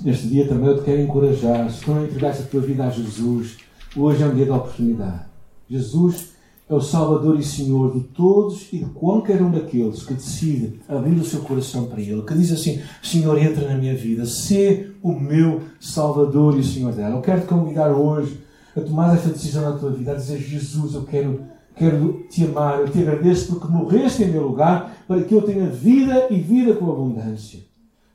Neste 0.00 0.28
dia 0.28 0.46
também 0.46 0.68
eu 0.68 0.78
te 0.78 0.84
quero 0.84 1.00
encorajar. 1.00 1.70
Se 1.70 1.80
tu 1.80 1.90
não 1.90 2.04
entregaste 2.04 2.42
a 2.42 2.46
tua 2.46 2.60
vida 2.60 2.86
a 2.86 2.90
Jesus, 2.90 3.56
hoje 3.96 4.22
é 4.22 4.26
um 4.26 4.34
dia 4.34 4.44
de 4.44 4.50
oportunidade. 4.50 5.24
Jesus 5.68 6.32
é 6.68 6.74
o 6.74 6.80
Salvador 6.80 7.38
e 7.38 7.42
Senhor 7.42 7.94
de 7.94 8.00
todos 8.00 8.68
e 8.72 8.78
de 8.78 8.84
qualquer 8.86 9.40
um 9.40 9.50
daqueles 9.50 10.02
que 10.02 10.12
decide 10.12 10.80
abrir 10.86 11.14
o 11.18 11.24
seu 11.24 11.40
coração 11.40 11.86
para 11.86 12.00
Ele, 12.00 12.22
que 12.22 12.34
diz 12.34 12.52
assim: 12.52 12.80
Senhor, 13.02 13.38
entra 13.38 13.66
na 13.66 13.78
minha 13.78 13.94
vida, 13.94 14.26
sê 14.26 14.90
o 15.02 15.12
meu 15.12 15.62
Salvador 15.80 16.58
e 16.58 16.62
Senhor 16.62 16.92
dela. 16.92 17.16
Eu 17.16 17.22
quero 17.22 17.40
te 17.40 17.46
convidar 17.46 17.90
hoje 17.90 18.38
a 18.76 18.80
tomar 18.82 19.14
esta 19.14 19.30
decisão 19.30 19.62
na 19.62 19.78
tua 19.78 19.90
vida, 19.90 20.12
a 20.12 20.16
dizer: 20.16 20.38
Jesus, 20.38 20.92
eu 20.92 21.04
quero, 21.04 21.40
quero 21.74 22.26
te 22.28 22.44
amar, 22.44 22.80
eu 22.80 22.88
te 22.90 22.98
agradeço 22.98 23.48
porque 23.48 23.72
morreste 23.72 24.24
em 24.24 24.30
meu 24.30 24.46
lugar 24.48 25.04
para 25.08 25.22
que 25.22 25.34
eu 25.34 25.40
tenha 25.40 25.66
vida 25.66 26.26
e 26.30 26.38
vida 26.38 26.74
com 26.74 26.90
abundância. 26.90 27.60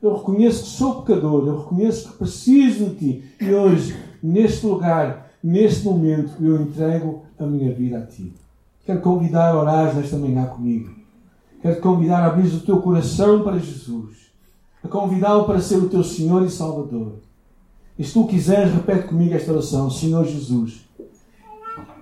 Eu 0.00 0.16
reconheço 0.16 0.64
que 0.64 0.68
sou 0.68 1.02
pecador, 1.02 1.48
eu 1.48 1.58
reconheço 1.60 2.12
que 2.12 2.18
preciso 2.18 2.90
de 2.90 2.94
ti 2.94 3.24
e 3.40 3.52
hoje, 3.52 3.96
neste 4.22 4.64
lugar, 4.64 5.32
neste 5.42 5.84
momento, 5.84 6.32
eu 6.40 6.60
entrego 6.60 7.24
a 7.38 7.46
minha 7.46 7.72
vida 7.72 7.98
a 7.98 8.02
ti. 8.02 8.43
Quero 8.84 9.00
convidar 9.00 9.50
a 9.50 9.58
orar 9.58 9.94
nesta 9.94 10.16
manhã 10.16 10.44
comigo. 10.46 10.94
Quero 11.62 11.76
te 11.76 11.80
convidar 11.80 12.22
a 12.22 12.26
abrir 12.26 12.52
o 12.52 12.60
teu 12.60 12.82
coração 12.82 13.42
para 13.42 13.58
Jesus. 13.58 14.30
A 14.82 14.88
convidá-lo 14.88 15.46
para 15.46 15.60
ser 15.60 15.78
o 15.78 15.88
teu 15.88 16.04
Senhor 16.04 16.44
e 16.44 16.50
Salvador. 16.50 17.14
E 17.98 18.04
se 18.04 18.12
tu 18.12 18.26
quiseres, 18.26 18.74
repete 18.74 19.08
comigo 19.08 19.34
esta 19.34 19.52
oração. 19.52 19.90
Senhor 19.90 20.26
Jesus, 20.26 20.84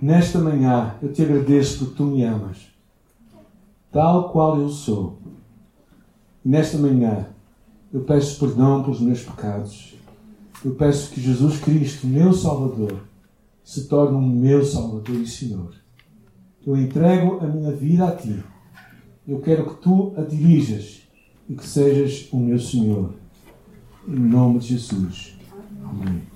nesta 0.01 0.41
manhã 0.41 0.97
eu 1.01 1.13
te 1.13 1.23
agradeço 1.23 1.79
porque 1.79 1.95
tu 1.95 2.05
me 2.05 2.25
amas. 2.25 2.59
Tal 3.93 4.31
qual 4.31 4.59
eu 4.59 4.69
sou. 4.69 5.19
nesta 6.45 6.79
manhã 6.79 7.27
eu 7.93 8.01
peço 8.01 8.41
perdão 8.41 8.83
pelos 8.83 9.01
meus 9.01 9.23
pecados. 9.23 9.95
Eu 10.65 10.75
peço 10.75 11.11
que 11.11 11.21
Jesus 11.21 11.61
Cristo, 11.61 12.07
meu 12.07 12.33
Salvador, 12.33 13.01
se 13.63 13.85
torne 13.87 14.17
o 14.17 14.21
meu 14.21 14.65
Salvador 14.65 15.17
e 15.17 15.27
Senhor. 15.27 15.82
Eu 16.67 16.77
entrego 16.77 17.41
a 17.41 17.47
minha 17.47 17.73
vida 17.73 18.09
a 18.09 18.17
ti. 18.17 18.43
Eu 19.27 19.41
quero 19.41 19.69
que 19.69 19.83
tu 19.83 20.13
a 20.17 20.23
dirijas 20.23 21.03
e 21.49 21.55
que 21.55 21.67
sejas 21.67 22.29
o 22.33 22.39
meu 22.39 22.59
Senhor. 22.59 23.15
Em 24.07 24.19
nome 24.19 24.59
de 24.59 24.69
Jesus. 24.69 25.37
Amém. 25.85 26.32